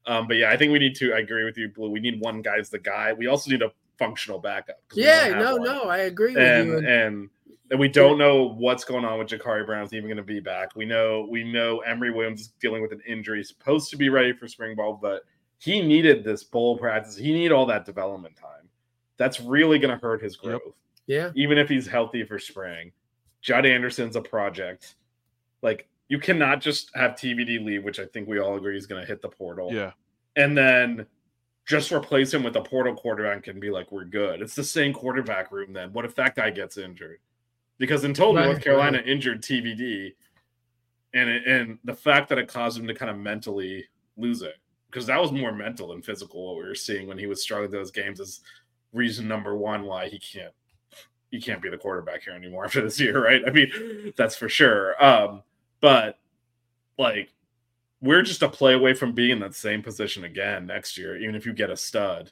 Um, 0.06 0.28
but 0.28 0.38
yeah, 0.38 0.52
I 0.52 0.56
think 0.56 0.72
we 0.72 0.78
need 0.78 0.96
to. 0.98 1.14
I 1.14 1.20
agree 1.20 1.46
with 1.46 1.58
you, 1.58 1.70
Blu. 1.70 1.90
We 1.90 2.00
need 2.00 2.22
one 2.22 2.44
guy's 2.44 2.70
the 2.70 2.78
guy. 2.78 3.12
We 3.12 3.26
also 3.26 3.50
need 3.50 3.64
a 3.64 3.72
functional 3.98 4.38
backup. 4.38 4.80
Yeah, 4.94 5.30
no, 5.30 5.56
one. 5.56 5.64
no, 5.64 5.84
I 5.86 5.98
agree 6.00 6.36
with 6.36 6.44
and 6.44 6.68
you. 6.68 6.78
And- 6.78 6.88
and 6.88 7.30
and 7.72 7.80
we 7.80 7.88
don't 7.88 8.18
know 8.18 8.50
what's 8.58 8.84
going 8.84 9.06
on 9.06 9.18
with 9.18 9.30
Jacurri 9.30 9.66
Brown's 9.66 9.94
even 9.94 10.08
going 10.08 10.18
to 10.18 10.24
be 10.24 10.42
back. 10.42 10.76
We 10.76 10.86
know 10.86 11.26
we 11.30 11.44
know 11.44 11.80
Emery 11.80 12.12
Williams 12.12 12.42
is 12.42 12.48
dealing 12.60 12.82
with 12.82 12.92
an 12.92 13.02
injury, 13.08 13.44
supposed 13.44 13.90
to 13.92 13.98
be 13.98 14.10
ready 14.10 14.34
for 14.34 14.48
spring 14.48 14.76
ball, 14.76 15.00
but 15.02 15.24
he 15.58 15.82
needed 15.82 16.24
this 16.24 16.44
bowl 16.44 16.78
practice. 16.78 17.16
He 17.16 17.34
needed 17.34 17.54
all 17.54 17.66
that 17.68 17.86
development 17.86 18.36
time. 18.36 18.68
That's 19.16 19.40
really 19.40 19.80
going 19.80 19.98
to 19.98 20.06
hurt 20.06 20.22
his 20.22 20.36
growth, 20.36 20.76
yeah, 21.12 21.32
even 21.36 21.58
if 21.58 21.68
he's 21.70 21.88
healthy 21.88 22.24
for 22.24 22.40
spring. 22.40 22.92
Judd 23.42 23.66
Anderson's 23.66 24.16
a 24.16 24.22
project. 24.22 24.96
Like 25.62 25.88
you 26.08 26.20
cannot 26.20 26.62
just 26.62 26.92
have 26.96 27.12
TVD 27.12 27.64
leave, 27.66 27.84
which 27.84 28.00
I 28.00 28.06
think 28.06 28.28
we 28.28 28.40
all 28.40 28.56
agree 28.56 28.78
is 28.78 28.86
going 28.86 29.02
to 29.02 29.08
hit 29.08 29.22
the 29.22 29.30
portal 29.30 29.70
Yeah. 29.74 29.92
and 30.36 30.58
then 30.58 31.06
just 31.66 31.92
replace 31.92 32.34
him 32.34 32.44
with 32.44 32.56
a 32.56 32.62
portal 32.62 32.94
quarterback 32.96 33.48
and 33.48 33.60
be 33.62 33.70
like, 33.72 33.92
we're 33.92 34.06
good. 34.06 34.42
It's 34.42 34.56
the 34.56 34.64
same 34.64 34.94
quarterback 34.94 35.52
room 35.52 35.74
then. 35.74 35.92
What 35.94 36.06
if 36.06 36.16
that 36.16 36.36
guy 36.36 36.50
gets 36.52 36.78
injured? 36.78 37.20
Because 37.78 38.04
until 38.04 38.34
Right, 38.36 38.46
North 38.46 38.62
Carolina 38.62 38.98
right. 38.98 39.08
injured 39.08 39.42
TVD, 39.42 40.14
and 41.14 41.30
it, 41.30 41.48
and 41.48 41.78
the 41.84 41.96
fact 41.96 42.30
that 42.30 42.38
it 42.38 42.48
caused 42.48 42.78
him 42.80 42.88
to 42.88 42.94
kind 42.94 43.10
of 43.12 43.18
mentally 43.18 43.86
lose 44.18 44.42
it, 44.44 44.56
because 44.90 45.06
that 45.08 45.20
was 45.20 45.32
more 45.32 45.52
mental 45.52 45.88
than 45.90 46.02
physical. 46.02 46.46
What 46.48 46.58
we 46.62 46.68
were 46.70 46.76
seeing 46.76 47.08
when 47.08 47.18
he 47.18 47.26
was 47.28 47.42
struggling 47.42 47.72
those 47.72 47.92
games 47.92 48.20
is 48.20 48.42
reason 48.94 49.28
number 49.28 49.56
one 49.56 49.84
why 49.84 50.10
he 50.10 50.20
can't 50.20 50.54
he 51.32 51.42
can't 51.42 51.62
be 51.62 51.70
the 51.70 51.78
quarterback 51.78 52.24
here 52.24 52.34
anymore 52.34 52.66
after 52.66 52.82
this 52.82 53.00
year, 53.00 53.24
right? 53.24 53.42
I 53.48 53.50
mean, 53.50 54.14
that's 54.16 54.36
for 54.36 54.50
sure. 54.50 55.04
Um, 55.04 55.42
but 55.80 56.20
like 57.00 57.34
we're 58.02 58.22
just 58.22 58.44
a 58.44 58.50
play 58.50 58.74
away 58.74 58.94
from 58.94 59.14
being 59.14 59.32
in 59.32 59.40
that 59.40 59.56
same 59.56 59.82
position 59.82 60.26
again 60.26 60.68
next 60.68 60.98
year, 60.98 61.18
even 61.18 61.36
if 61.36 61.46
you 61.46 61.54
get 61.54 61.70
a 61.70 61.78
stud. 61.78 62.32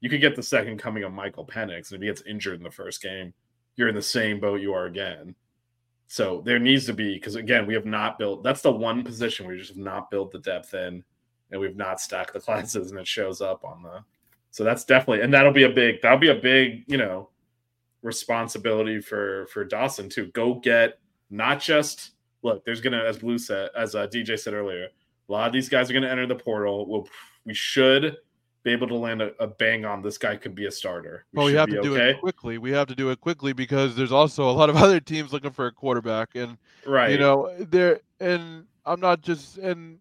You 0.00 0.08
could 0.08 0.20
get 0.20 0.36
the 0.36 0.42
second 0.42 0.78
coming 0.78 1.02
of 1.02 1.12
Michael 1.12 1.44
Penix, 1.44 1.90
and 1.90 1.96
if 1.96 2.00
he 2.00 2.06
gets 2.06 2.22
injured 2.22 2.58
in 2.58 2.62
the 2.62 2.70
first 2.70 3.02
game, 3.02 3.34
you're 3.74 3.88
in 3.88 3.96
the 3.96 4.02
same 4.02 4.38
boat 4.38 4.60
you 4.60 4.72
are 4.72 4.86
again. 4.86 5.34
So 6.06 6.40
there 6.44 6.60
needs 6.60 6.86
to 6.86 6.92
be 6.92 7.14
because 7.14 7.34
again, 7.34 7.66
we 7.66 7.74
have 7.74 7.84
not 7.84 8.18
built 8.18 8.42
that's 8.42 8.62
the 8.62 8.72
one 8.72 9.02
position 9.02 9.46
we 9.46 9.58
just 9.58 9.70
have 9.70 9.76
not 9.76 10.10
built 10.10 10.30
the 10.30 10.38
depth 10.38 10.72
in, 10.74 11.02
and 11.50 11.60
we've 11.60 11.76
not 11.76 12.00
stacked 12.00 12.32
the 12.32 12.40
classes, 12.48 12.90
and 12.90 13.00
it 13.00 13.06
shows 13.06 13.40
up 13.40 13.64
on 13.64 13.82
the 13.82 14.02
so 14.50 14.64
that's 14.64 14.84
definitely 14.84 15.22
and 15.22 15.34
that'll 15.34 15.52
be 15.52 15.64
a 15.64 15.68
big 15.68 16.00
that'll 16.00 16.18
be 16.18 16.30
a 16.30 16.34
big, 16.34 16.84
you 16.86 16.96
know, 16.96 17.28
responsibility 18.02 19.00
for 19.00 19.46
for 19.46 19.64
Dawson 19.64 20.08
to 20.10 20.26
go 20.28 20.54
get 20.54 20.98
not 21.30 21.60
just 21.60 22.12
look, 22.42 22.64
there's 22.64 22.80
gonna 22.80 23.02
as 23.02 23.18
Blu 23.18 23.38
said, 23.38 23.70
as 23.76 23.94
uh, 23.94 24.06
DJ 24.06 24.38
said 24.38 24.54
earlier, 24.54 24.88
a 25.28 25.32
lot 25.32 25.46
of 25.46 25.52
these 25.52 25.68
guys 25.68 25.90
are 25.90 25.94
gonna 25.94 26.08
enter 26.08 26.26
the 26.26 26.34
portal. 26.34 26.86
We'll 26.88 27.08
we 27.44 27.54
should 27.54 28.16
be 28.64 28.72
able 28.72 28.88
to 28.88 28.94
land 28.94 29.22
a, 29.22 29.32
a 29.42 29.46
bang 29.46 29.84
on 29.84 30.02
this 30.02 30.18
guy 30.18 30.36
could 30.36 30.54
be 30.54 30.66
a 30.66 30.70
starter. 30.70 31.24
But 31.32 31.44
we 31.44 31.54
have 31.54 31.68
to 31.68 31.80
do 31.80 31.94
okay. 31.94 32.10
it 32.10 32.20
quickly. 32.20 32.58
We 32.58 32.70
have 32.72 32.88
to 32.88 32.94
do 32.94 33.10
it 33.10 33.20
quickly 33.20 33.52
because 33.52 33.96
there's 33.96 34.12
also 34.12 34.48
a 34.48 34.52
lot 34.52 34.68
of 34.68 34.76
other 34.84 35.00
teams 35.00 35.32
looking 35.32 35.50
for 35.50 35.66
a 35.66 35.72
quarterback, 35.72 36.30
and 36.34 36.58
Right. 36.86 37.10
you 37.10 37.18
know, 37.18 37.54
there 37.58 38.00
and 38.20 38.64
I'm 38.84 39.00
not 39.00 39.20
just 39.20 39.58
and 39.58 39.98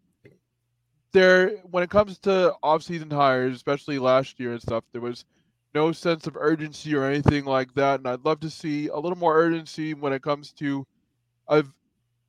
there 1.11 1.57
when 1.69 1.83
it 1.83 1.89
comes 1.89 2.19
to 2.19 2.53
off-season 2.61 3.09
hires, 3.09 3.55
especially 3.55 3.99
last 3.99 4.39
year 4.39 4.51
and 4.51 4.61
stuff, 4.61 4.83
there 4.91 5.01
was 5.01 5.25
no 5.73 5.91
sense 5.91 6.27
of 6.27 6.35
urgency 6.37 6.95
or 6.95 7.05
anything 7.05 7.45
like 7.45 7.73
that, 7.75 7.99
and 7.99 8.07
I'd 8.07 8.25
love 8.25 8.39
to 8.41 8.49
see 8.49 8.87
a 8.87 8.95
little 8.97 9.17
more 9.17 9.37
urgency 9.37 9.93
when 9.93 10.13
it 10.13 10.21
comes 10.21 10.51
to, 10.53 10.85
of, 11.47 11.73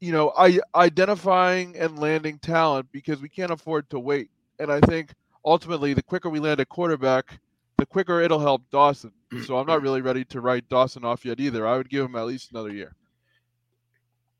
you 0.01 0.13
know, 0.13 0.33
I 0.37 0.59
identifying 0.75 1.77
and 1.77 1.99
landing 1.99 2.39
talent 2.39 2.89
because 2.93 3.21
we 3.21 3.29
can't 3.29 3.51
afford 3.53 3.89
to 3.91 3.99
wait, 3.99 4.31
and 4.59 4.71
I 4.71 4.81
think 4.81 5.13
ultimately 5.45 5.95
the 5.95 6.03
quicker 6.03 6.29
we 6.29 6.41
land 6.41 6.61
a 6.61 6.67
quarterback, 6.67 7.39
the 7.79 7.87
quicker 7.87 8.21
it'll 8.21 8.41
help 8.41 8.63
Dawson. 8.71 9.13
Mm. 9.33 9.47
So 9.47 9.57
I'm 9.59 9.67
not 9.67 9.83
really 9.83 10.01
ready 10.03 10.25
to 10.27 10.41
write 10.41 10.69
Dawson 10.69 11.05
off 11.05 11.25
yet 11.25 11.41
either. 11.41 11.67
I 11.67 11.77
would 11.77 11.89
give 11.89 12.05
him 12.05 12.17
at 12.17 12.27
least 12.27 12.51
another 12.51 12.73
year. 12.73 12.95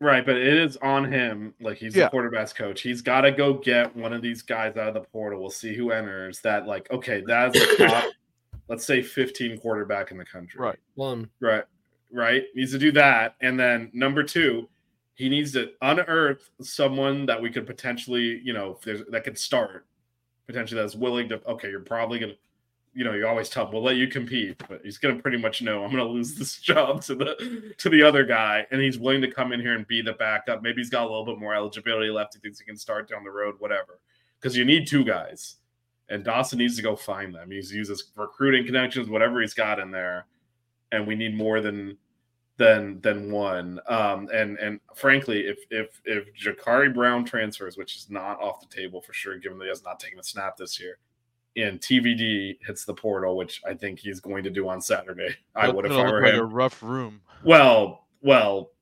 Right, 0.01 0.25
but 0.25 0.37
it 0.37 0.57
is 0.57 0.77
on 0.77 1.11
him. 1.11 1.55
Like 1.61 1.77
he's 1.79 1.95
Yeah. 1.97 2.05
the 2.05 2.11
quarterback's 2.11 2.53
coach. 2.53 2.83
He's 2.83 3.03
got 3.03 3.23
to 3.23 3.33
go 3.33 3.55
get 3.55 3.95
one 3.97 4.13
of 4.13 4.23
these 4.23 4.43
guys 4.43 4.77
out 4.77 4.89
of 4.89 4.95
the 4.95 5.01
portal. 5.01 5.41
We'll 5.41 5.51
see 5.51 5.75
who 5.75 5.91
enters. 5.91 6.41
That 6.41 6.67
like 6.67 6.91
okay, 6.93 7.23
that's 7.27 7.59
the 7.59 7.87
top. 7.89 8.05
Let's 8.69 8.87
say 8.87 9.03
15 9.03 9.59
quarterback 9.59 10.11
in 10.11 10.19
the 10.19 10.25
country. 10.25 10.61
Right. 10.61 10.79
One. 10.95 11.31
Right. 11.41 11.65
Right. 12.13 12.45
Needs 12.55 12.73
to 12.73 12.79
do 12.79 12.93
that. 12.93 13.37
And 13.41 13.59
then 13.59 13.91
number 13.93 14.23
two, 14.23 14.69
he 15.15 15.29
needs 15.29 15.53
to 15.53 15.73
unearth 15.83 16.51
someone 16.61 17.27
that 17.27 17.41
we 17.41 17.51
could 17.51 17.67
potentially, 17.67 18.41
you 18.45 18.53
know, 18.53 18.79
there's, 18.85 19.03
that 19.11 19.25
could 19.25 19.39
start 19.39 19.87
potentially 20.47 20.81
that's 20.81 20.95
willing 20.95 21.29
to, 21.29 21.41
okay, 21.47 21.69
you're 21.69 21.81
probably 21.81 22.19
going 22.19 22.33
to, 22.33 22.39
you 22.95 23.05
know, 23.05 23.13
you 23.13 23.27
always 23.27 23.49
tell 23.49 23.67
him, 23.67 23.73
we'll 23.73 23.83
let 23.83 23.97
you 23.97 24.09
compete, 24.09 24.61
but 24.69 24.81
he's 24.83 24.97
going 24.97 25.15
to 25.15 25.23
pretty 25.23 25.37
much 25.37 25.61
know 25.61 25.85
I'm 25.85 25.91
going 25.93 26.05
to 26.05 26.11
lose 26.11 26.35
this 26.35 26.57
job 26.61 27.03
to 27.03 27.15
the, 27.15 27.75
to 27.79 27.89
the 27.89 28.03
other 28.03 28.25
guy. 28.25 28.67
And 28.71 28.81
he's 28.81 28.99
willing 28.99 29.21
to 29.23 29.31
come 29.31 29.53
in 29.53 29.61
here 29.61 29.75
and 29.75 29.87
be 29.87 30.03
the 30.03 30.15
backup. 30.15 30.63
Maybe 30.63 30.81
he's 30.81 30.91
got 30.91 31.03
a 31.03 31.09
little 31.09 31.25
bit 31.25 31.39
more 31.39 31.55
eligibility 31.55 32.11
left. 32.11 32.35
He 32.35 32.41
thinks 32.41 32.59
he 32.59 32.65
can 32.65 32.77
start 32.77 33.09
down 33.09 33.25
the 33.25 33.31
road, 33.31 33.57
whatever. 33.59 34.01
Because 34.41 34.57
you 34.57 34.65
need 34.65 34.87
two 34.87 35.05
guys. 35.05 35.57
And 36.11 36.25
Dawson 36.25 36.59
needs 36.59 36.77
to 36.77 36.83
go 36.83 36.97
find 36.97 37.35
them. 37.35 37.51
He's 37.51 37.73
used 37.73 37.91
his 37.91 38.05
recruiting 38.17 38.65
connections, 38.65 39.09
whatever 39.09 39.41
he's 39.41 39.55
got 39.55 39.79
in 39.79 39.91
there 39.91 40.27
and 40.93 41.07
we 41.07 41.15
need 41.15 41.37
more 41.37 41.61
than 41.61 41.97
than 42.57 43.01
than 43.01 43.31
one. 43.31 43.81
Um, 43.87 44.29
and 44.33 44.59
and 44.59 44.81
frankly, 44.95 45.47
if 45.47 45.59
if 45.71 46.01
if 46.05 46.25
Jacurri 46.35 46.93
Brown 46.93 47.25
transfers, 47.25 47.77
which 47.77 47.97
is 47.97 48.11
not 48.11 48.41
off 48.41 48.61
the 48.61 48.75
table 48.75 49.01
for 49.01 49.13
sure, 49.13 49.39
given 49.39 49.59
that 49.59 49.65
he 49.65 49.69
has 49.69 49.85
not 49.85 50.01
taken 50.01 50.19
a 50.19 50.25
snap 50.25 50.57
this 50.57 50.81
year, 50.81 50.99
and 51.57 51.81
TVD 51.81 52.59
hits 52.67 52.85
the 52.85 52.95
portal, 52.95 53.37
which 53.37 53.63
I 53.67 53.75
think 53.75 53.99
he's 53.99 54.21
going 54.21 54.45
to 54.45 54.51
do 54.51 54.69
on 54.69 54.81
Saturday. 54.81 55.37
I 55.55 55.69
would 55.69 55.85
if 55.85 55.93
gonna 55.93 56.09
I 56.09 56.13
were 56.13 56.23
like 56.23 56.35
him. 56.35 56.41
a 56.41 56.45
rough 56.45 56.83
room. 56.83 57.21
Well, 57.45 58.07
well, 58.21 58.73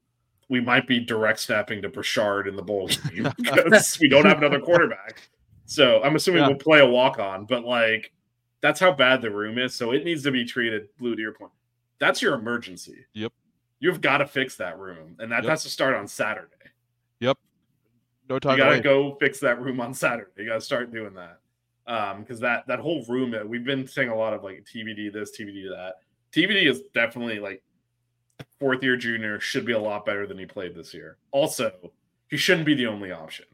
we 0.49 0.61
might 0.61 0.87
be 0.87 1.01
direct 1.01 1.41
snapping 1.41 1.83
to 1.83 1.91
Brashard 1.91 2.49
in 2.49 2.57
the 2.57 2.63
bowl 2.63 2.89
game 3.11 3.31
because 3.37 3.99
we 4.01 4.09
don't 4.09 4.25
have 4.25 4.39
another 4.39 4.61
quarterback. 4.61 5.29
So 5.67 6.03
I'm 6.03 6.17
assuming 6.17 6.43
Yeah. 6.43 6.49
we'll 6.49 6.57
play 6.59 6.81
a 6.81 6.87
walk 6.87 7.19
on, 7.19 7.45
but 7.45 7.65
like 7.65 8.13
that's 8.61 8.81
how 8.81 8.93
bad 8.93 9.21
the 9.21 9.31
room 9.31 9.59
is. 9.59 9.75
So 9.75 9.93
it 9.93 10.05
needs 10.05 10.23
to 10.25 10.31
be 10.31 10.45
treated. 10.45 10.89
Blu 10.99 11.15
to 11.15 11.21
your 11.21 11.33
point, 11.35 11.53
that's 11.99 12.23
your 12.23 12.35
emergency. 12.35 13.05
Yep. 13.13 13.33
You've 13.81 14.01
got 14.01 14.19
to 14.19 14.27
fix 14.27 14.57
that 14.57 14.79
room, 14.79 15.17
and 15.19 15.31
that 15.31 15.43
Yep. 15.45 15.51
has 15.51 15.63
to 15.65 15.69
start 15.69 15.95
on 15.95 16.09
Saturday. 16.09 16.49
Yep. 17.21 17.37
No 18.29 18.39
time 18.39 18.53
You 18.53 18.65
got 18.65 18.71
to 18.71 18.77
wait. 18.77 18.83
go 18.83 19.17
fix 19.21 19.39
that 19.41 19.61
room 19.61 19.81
on 19.81 19.93
Saturday. 19.93 20.31
You 20.39 20.47
got 20.47 20.55
to 20.55 20.61
start 20.61 20.91
doing 20.93 21.15
that. 21.15 21.39
Um, 21.87 22.23
because 22.23 22.41
that 22.41 22.67
that 22.67 22.81
whole 22.81 23.05
room 23.07 23.31
that 23.33 23.49
we've 23.49 23.65
been 23.65 23.87
saying 23.87 24.09
a 24.09 24.17
lot 24.17 24.33
of 24.35 24.43
like 24.43 24.65
TVD 24.65 25.13
this, 25.13 25.37
TVD 25.39 25.69
that. 25.71 25.97
TVD 26.33 26.69
is 26.69 26.83
definitely 26.95 27.39
like 27.39 27.63
fourth 28.59 28.83
year 28.83 28.97
junior 28.97 29.39
should 29.39 29.65
be 29.65 29.73
a 29.73 29.79
lot 29.79 30.05
better 30.05 30.27
than 30.27 30.37
he 30.39 30.47
played 30.47 30.75
this 30.75 30.93
year. 30.93 31.19
Also, 31.31 31.93
he 32.29 32.37
shouldn't 32.37 32.67
be 32.67 32.75
the 32.75 32.87
only 32.89 33.13
option. 33.13 33.45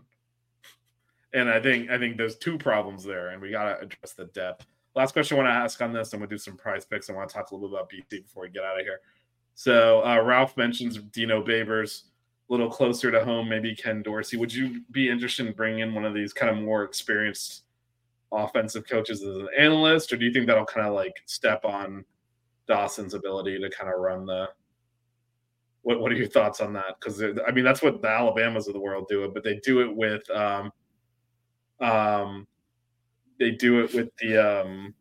And 1.34 1.48
I 1.48 1.60
think 1.60 1.90
I 1.90 1.98
think 1.98 2.16
there's 2.16 2.36
two 2.36 2.58
problems 2.58 3.04
there, 3.04 3.28
and 3.28 3.40
we 3.40 3.50
gotta 3.50 3.80
address 3.80 4.12
the 4.12 4.26
depth. 4.26 4.66
Last 4.94 5.12
question 5.12 5.38
I 5.38 5.42
want 5.42 5.52
to 5.52 5.58
ask 5.58 5.80
on 5.80 5.92
this, 5.92 6.12
I'm 6.12 6.20
gonna 6.20 6.28
do 6.28 6.38
some 6.38 6.56
PrizePicks. 6.56 7.08
I 7.08 7.14
want 7.14 7.30
to 7.30 7.34
talk 7.34 7.50
a 7.50 7.54
little 7.54 7.70
bit 7.70 7.78
about 7.78 7.90
BC 7.90 8.22
before 8.24 8.42
we 8.42 8.50
get 8.50 8.64
out 8.64 8.78
of 8.78 8.84
here. 8.84 9.00
So 9.54 10.04
uh, 10.04 10.20
Ralph 10.22 10.56
mentions 10.56 10.98
Dino 10.98 11.42
Babers 11.42 12.02
a 12.48 12.52
little 12.52 12.70
closer 12.70 13.10
to 13.10 13.24
home, 13.24 13.48
maybe 13.48 13.74
Ken 13.74 14.02
Dorsey. 14.02 14.36
Would 14.36 14.52
you 14.52 14.82
be 14.90 15.08
interested 15.08 15.46
in 15.46 15.52
bringing 15.52 15.80
in 15.80 15.94
one 15.94 16.04
of 16.04 16.14
these 16.14 16.32
kind 16.32 16.54
of 16.54 16.62
more 16.62 16.84
experienced 16.84 17.62
offensive 18.32 18.86
coaches 18.86 19.22
as 19.22 19.36
an 19.36 19.48
analyst, 19.58 20.12
or 20.12 20.16
do 20.16 20.24
you 20.24 20.32
think 20.32 20.46
that'll 20.46 20.64
kind 20.64 20.86
of 20.86 20.94
like 20.94 21.22
step 21.26 21.64
on 21.64 22.04
Dawson's 22.66 23.14
ability 23.14 23.58
to 23.58 23.70
kind 23.70 23.92
of 23.92 24.00
run 24.00 24.26
the? 24.26 24.48
What 25.82 26.00
What 26.00 26.12
are 26.12 26.16
your 26.16 26.28
thoughts 26.28 26.60
on 26.60 26.72
that? 26.74 26.96
Because 27.00 27.22
I 27.22 27.50
mean, 27.52 27.64
that's 27.64 27.82
what 27.82 28.02
the 28.02 28.08
Alabamas 28.08 28.68
of 28.68 28.74
the 28.74 28.80
world 28.80 29.06
do 29.08 29.24
it, 29.24 29.34
but 29.34 29.44
they 29.44 29.56
do 29.64 29.80
it 29.80 29.96
with 29.96 30.28
um, 30.30 30.72
um, 31.82 32.46
they 33.38 33.50
do 33.50 33.80
it 33.84 33.94
with 33.94 34.08
the 34.20 34.38
um, 34.38 34.94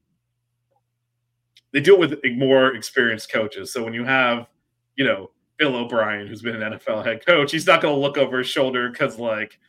they 1.73 1.79
do 1.79 1.93
it 1.93 1.99
with 1.99 2.19
more 2.35 2.75
experienced 2.75 3.31
coaches. 3.31 3.71
So 3.71 3.83
when 3.83 3.93
you 3.93 4.03
have, 4.03 4.47
you 4.95 5.05
know, 5.05 5.31
Bill 5.57 5.75
O'Brien, 5.75 6.27
who's 6.27 6.41
been 6.41 6.61
an 6.61 6.73
NFL 6.73 7.05
head 7.05 7.25
coach, 7.25 7.51
he's 7.51 7.67
not 7.67 7.81
going 7.81 7.95
to 7.95 8.01
look 8.01 8.17
over 8.17 8.39
his 8.39 8.47
shoulder 8.47 8.89
because, 8.89 9.17
like, 9.17 9.59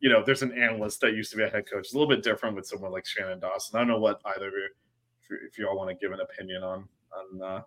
you 0.00 0.08
know, 0.08 0.22
there's 0.24 0.42
an 0.42 0.52
analyst 0.52 1.00
that 1.00 1.14
used 1.14 1.30
to 1.32 1.36
be 1.36 1.42
a 1.42 1.48
head 1.48 1.64
coach. 1.70 1.80
It's 1.80 1.94
a 1.94 1.98
little 1.98 2.08
bit 2.08 2.22
different 2.22 2.56
with 2.56 2.66
someone 2.66 2.92
like 2.92 3.06
Shannon 3.06 3.40
Dawson. 3.40 3.76
I 3.76 3.80
don't 3.80 3.88
know 3.88 3.98
what 3.98 4.20
either 4.24 4.48
of 4.48 4.54
you, 4.54 5.38
if 5.46 5.58
you, 5.58 5.68
all 5.68 5.76
want 5.76 5.90
to 5.90 5.94
give 5.94 6.12
an 6.12 6.20
opinion 6.20 6.62
on 6.62 6.88
on 7.12 7.42
uh, 7.42 7.62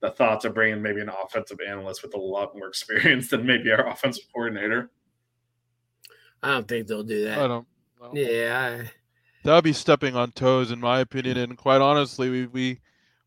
the 0.00 0.10
thoughts 0.10 0.44
of 0.44 0.54
bringing 0.54 0.80
maybe 0.80 1.00
an 1.00 1.10
offensive 1.24 1.58
analyst 1.66 2.02
with 2.02 2.14
a 2.14 2.18
lot 2.18 2.56
more 2.56 2.68
experience 2.68 3.28
than 3.28 3.44
maybe 3.44 3.72
our 3.72 3.88
offensive 3.88 4.24
coordinator. 4.32 4.90
I 6.42 6.52
don't 6.52 6.68
think 6.68 6.86
they'll 6.86 7.02
do 7.02 7.24
that. 7.24 7.38
I 7.38 7.48
don't. 7.48 7.66
Yeah. 8.12 8.84
I- 8.84 8.90
That 9.44 9.54
would 9.54 9.64
be 9.64 9.72
stepping 9.72 10.16
on 10.16 10.32
toes, 10.32 10.70
in 10.70 10.80
my 10.80 11.00
opinion. 11.00 11.36
And 11.38 11.56
quite 11.56 11.80
honestly, 11.80 12.30
we 12.30 12.46
we 12.46 12.80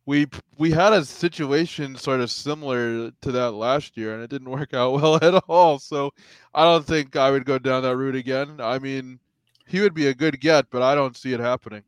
we 0.06 0.28
we 0.58 0.72
had 0.72 0.94
a 0.94 1.06
situation 1.06 1.96
sort 1.98 2.22
of 2.22 2.32
similar 2.32 3.12
to 3.22 3.32
that 3.32 3.52
last 3.52 3.98
year, 3.98 4.14
and 4.14 4.24
it 4.24 4.30
didn't 4.30 4.50
work 4.50 4.74
out 4.74 4.94
well 5.02 5.16
at 5.24 5.34
all. 5.48 5.80
So 5.80 6.12
I 6.54 6.64
don't 6.64 6.86
think 6.86 7.16
I 7.16 7.32
would 7.32 7.46
go 7.46 7.60
down 7.60 7.84
that 7.84 7.98
route 7.98 8.16
again. 8.16 8.60
I 8.62 8.80
mean, 8.80 9.20
he 9.68 9.80
would 9.82 9.94
be 9.94 10.08
a 10.08 10.14
good 10.14 10.40
get, 10.42 10.70
but 10.70 10.82
I 10.82 10.96
don't 10.96 11.18
see 11.18 11.34
it 11.34 11.40
happening. 11.40 11.84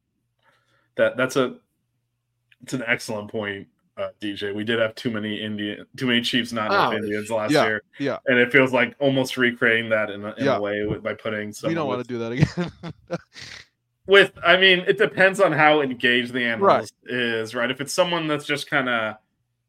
That 0.96 1.18
that's 1.18 1.36
a 1.36 1.58
it's 2.62 2.74
an 2.74 2.84
excellent 2.88 3.30
point, 3.32 3.68
uh, 3.98 4.10
DJ. 4.22 4.54
We 4.56 4.64
did 4.64 4.80
have 4.80 4.96
too 4.96 5.12
many 5.12 5.40
Indian, 5.42 5.86
too 5.96 6.08
many 6.08 6.22
Chiefs, 6.22 6.52
not 6.52 6.68
enough 6.68 6.94
Oh, 6.94 6.98
Indians 6.98 7.30
last 7.30 7.52
yeah, 7.52 7.64
year, 7.66 7.82
yeah. 8.00 8.18
and 8.26 8.40
it 8.40 8.52
feels 8.52 8.74
like 8.74 8.96
almost 9.00 9.38
recreating 9.38 9.90
that 9.90 10.10
in 10.10 10.24
a, 10.26 10.34
in 10.36 10.46
Yeah. 10.46 10.58
a 10.58 10.62
way 10.62 10.84
with, 10.86 11.04
by 11.04 11.14
putting 11.14 11.52
some. 11.54 11.68
we 11.70 11.76
don't 11.76 11.88
want 11.88 12.02
to 12.02 12.08
do 12.08 12.18
that 12.20 12.32
again. 12.32 12.94
with. 14.08 14.32
I 14.44 14.58
mean, 14.58 14.80
it 14.88 14.98
depends 14.98 15.40
on 15.40 15.52
how 15.52 15.82
engaged 15.82 16.34
the 16.34 16.44
analyst 16.44 16.94
is, 17.06 17.54
right? 17.56 17.70
If 17.70 17.82
it's 17.82 17.94
someone 17.94 18.28
that's 18.28 18.46
just 18.46 18.70
kind 18.70 18.90
of, 18.90 19.16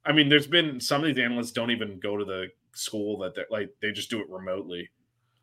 I 0.06 0.12
mean, 0.12 0.28
there's 0.28 0.46
been 0.46 0.80
some 0.80 1.02
of 1.02 1.06
these 1.14 1.22
analysts 1.22 1.52
don't 1.52 1.70
even 1.70 1.98
go 2.00 2.16
to 2.16 2.24
the 2.24 2.48
school 2.72 3.18
that 3.18 3.34
they're 3.37 3.46
like 3.50 3.70
they 3.80 3.92
just 3.92 4.10
do 4.10 4.20
it 4.20 4.28
remotely. 4.28 4.90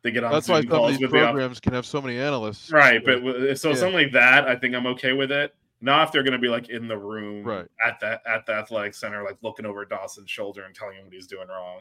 They 0.02 0.10
get 0.10 0.24
on 0.24 0.32
That's 0.32 0.48
why 0.48 0.60
Zoom 0.62 0.70
some 0.70 0.80
of 0.84 0.90
these 0.90 1.00
with 1.00 1.10
the 1.12 1.18
programs 1.18 1.60
can 1.60 1.72
have 1.74 1.86
so 1.86 2.02
many 2.02 2.18
analysts. 2.18 2.72
Right, 2.72 3.00
but 3.04 3.22
so 3.56 3.68
Yeah. 3.70 3.74
something 3.76 3.94
like 3.94 4.12
that, 4.12 4.48
I 4.48 4.56
think 4.56 4.74
I'm 4.74 4.86
okay 4.88 5.12
with 5.12 5.30
it. 5.30 5.54
Not 5.82 6.06
if 6.06 6.12
they're 6.12 6.22
going 6.22 6.32
to 6.32 6.38
be 6.38 6.48
like 6.48 6.68
in 6.70 6.86
the 6.88 6.96
room 6.96 7.44
Right. 7.44 7.66
at 7.84 7.98
that 8.00 8.22
at 8.26 8.46
the 8.46 8.52
athletic 8.54 8.94
center, 8.94 9.22
like 9.22 9.36
looking 9.42 9.66
over 9.66 9.84
Dawson's 9.84 10.30
shoulder 10.30 10.62
and 10.64 10.74
telling 10.74 10.96
him 10.96 11.04
what 11.04 11.12
he's 11.12 11.26
doing 11.26 11.48
wrong. 11.48 11.80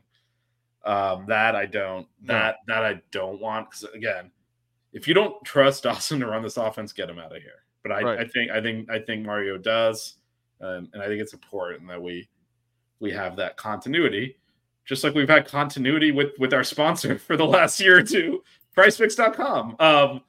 Um, 0.83 1.25
that 1.27 1.55
I 1.55 1.67
don't. 1.67 2.07
No. 2.21 2.33
That 2.33 2.55
that 2.67 2.83
I 2.83 3.01
don't 3.11 3.39
want. 3.39 3.69
Because 3.69 3.83
again, 3.93 4.31
if 4.93 5.07
you 5.07 5.13
don't 5.13 5.43
trust 5.45 5.83
Dawson 5.83 6.19
to 6.19 6.25
run 6.27 6.41
this 6.41 6.57
offense, 6.57 6.91
get 6.91 7.09
him 7.09 7.19
out 7.19 7.35
of 7.35 7.41
here. 7.41 7.63
But 7.83 7.91
I, 7.91 8.01
Right. 8.01 8.19
I 8.19 8.25
think 8.25 8.51
I 8.51 8.61
think 8.61 8.89
I 8.89 8.99
think 8.99 9.25
Mario 9.25 9.57
does, 9.57 10.15
um, 10.61 10.89
and 10.93 11.01
I 11.01 11.07
think 11.07 11.21
it's 11.21 11.33
important 11.33 11.87
that 11.87 12.01
we 12.01 12.27
we 12.99 13.11
have 13.11 13.35
that 13.37 13.57
continuity, 13.57 14.37
just 14.85 15.03
like 15.03 15.13
we've 15.13 15.29
had 15.29 15.47
continuity 15.47 16.11
with 16.11 16.31
with 16.39 16.53
our 16.53 16.63
sponsor 16.63 17.17
for 17.27 17.37
the 17.37 17.45
last 17.45 17.79
year 17.79 17.97
or 17.99 18.03
two, 18.03 18.43
PrizePicks.com. 18.75 19.75
Um, 19.79 20.21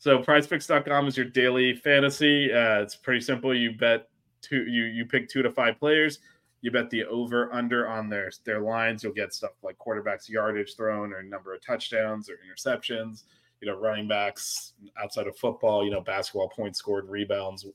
so 0.00 0.18
PrizePicks.com 0.18 1.08
is 1.08 1.16
your 1.16 1.26
daily 1.26 1.74
fantasy. 1.74 2.50
Uh, 2.50 2.80
it's 2.80 2.96
pretty 2.96 3.20
simple. 3.20 3.54
You 3.54 3.72
bet 3.72 4.08
two, 4.40 4.64
you 4.66 4.84
you 4.84 5.04
pick 5.04 5.28
two 5.28 5.42
to 5.42 5.50
five 5.50 5.78
players. 5.78 6.20
You 6.62 6.70
bet 6.70 6.88
the 6.88 7.04
over 7.04 7.52
under 7.52 7.86
on 7.86 8.08
their 8.08 8.32
their 8.46 8.60
lines. 8.60 9.04
You'll 9.04 9.12
get 9.12 9.34
stuff 9.34 9.50
like 9.62 9.76
quarterbacks 9.76 10.26
yardage 10.26 10.74
thrown 10.74 11.12
or 11.12 11.22
number 11.22 11.54
of 11.54 11.60
touchdowns 11.60 12.30
or 12.30 12.38
interceptions. 12.48 13.24
You 13.60 13.68
know, 13.68 13.78
running 13.78 14.08
backs 14.08 14.72
outside 14.98 15.26
of 15.26 15.36
football. 15.36 15.84
You 15.84 15.90
know, 15.90 16.00
basketball 16.00 16.48
points 16.48 16.78
scored, 16.78 17.06
rebounds, 17.06 17.66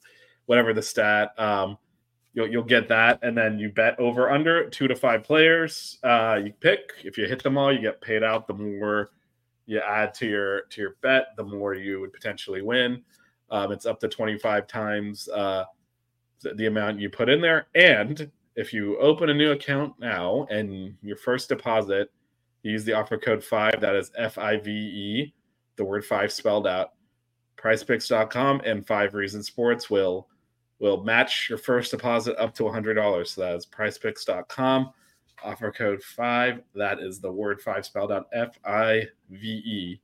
whatever 0.48 0.74
the 0.74 0.82
stat. 0.82 1.40
Um, 1.40 1.78
you'll 2.34 2.48
you'll 2.48 2.64
get 2.64 2.88
that, 2.88 3.20
and 3.22 3.38
then 3.38 3.60
you 3.60 3.70
bet 3.70 4.00
over 4.00 4.32
under 4.32 4.68
two 4.68 4.88
to 4.88 4.96
five 4.96 5.24
players. 5.24 6.00
Uh, 6.04 6.40
you 6.44 6.54
pick. 6.60 6.90
If 7.04 7.20
you 7.20 7.28
hit 7.28 7.44
them 7.44 7.56
all, 7.56 7.72
you 7.72 7.82
get 7.82 8.02
paid 8.02 8.24
out. 8.24 8.48
The 8.48 8.56
more 8.56 9.12
you 9.66 9.80
add 9.80 10.14
to 10.16 10.28
your 10.28 10.62
to 10.70 10.82
your 10.82 10.96
bet, 11.02 11.28
the 11.38 11.44
more 11.44 11.74
you 11.74 12.00
would 12.02 12.14
potentially 12.14 12.62
win. 12.62 13.04
Um, 13.50 13.72
it's 13.72 13.86
up 13.86 14.00
to 14.02 14.08
twenty 14.08 14.38
five 14.38 14.68
times 14.68 15.28
uh, 15.30 15.66
the, 16.42 16.66
amount 16.68 17.00
you 17.00 17.10
put 17.10 17.30
in 17.30 17.42
there, 17.42 17.68
and 17.76 18.32
if 18.56 18.74
you 18.74 18.98
open 19.00 19.30
a 19.30 19.34
new 19.34 19.52
account 19.52 19.94
now 20.00 20.48
and 20.50 20.96
your 21.02 21.18
first 21.18 21.50
deposit, 21.50 22.12
you 22.64 22.72
use 22.72 22.84
the 22.84 22.94
offer 22.94 23.18
code 23.18 23.44
five. 23.44 23.80
That 23.82 23.96
is 23.96 24.12
F 24.18 24.38
I 24.38 24.58
V 24.58 24.72
E, 24.72 25.34
the 25.76 25.86
word 25.86 26.06
five 26.06 26.32
spelled 26.32 26.68
out. 26.68 26.92
PrizePicks.com 27.58 28.62
and 28.66 28.86
Five 28.86 29.14
Reasons 29.14 29.48
Sports 29.48 29.90
will 29.90 30.28
will 30.80 31.04
match 31.04 31.48
your 31.50 31.58
first 31.58 31.92
deposit 31.92 32.36
up 32.38 32.54
to 32.56 32.64
$100. 32.64 33.28
So 33.28 33.42
that 33.42 33.56
is 33.56 33.66
PrizePicks.com. 33.66 34.92
Offer 35.44 35.72
code 35.72 36.02
five. 36.02 36.62
That 36.74 37.00
is 37.00 37.20
the 37.20 37.32
word 37.32 37.62
five 37.62 37.86
spelled 37.86 38.12
out 38.12 38.28
F 38.34 38.58
I 38.66 39.04
V 39.30 39.48
E. 39.48 40.00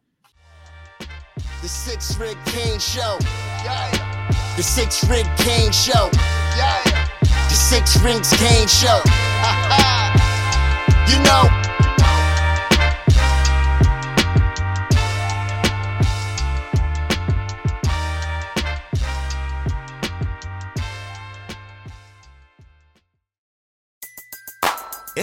The 1.61 1.67
Sixth 1.67 2.19
Ring 2.19 2.37
Canes 2.45 2.83
Show. 2.83 3.17
Yeah. 3.63 4.53
The 4.57 4.63
Sixth 4.63 5.09
Ring 5.09 5.25
Canes 5.37 5.79
Show. 5.79 6.09
Yeah. 6.57 7.07
The 7.21 7.55
Six 7.55 7.99
Rings 8.01 8.33
Kane 8.37 8.67
Show. 8.67 9.01
you 11.07 11.23
know. 11.23 11.60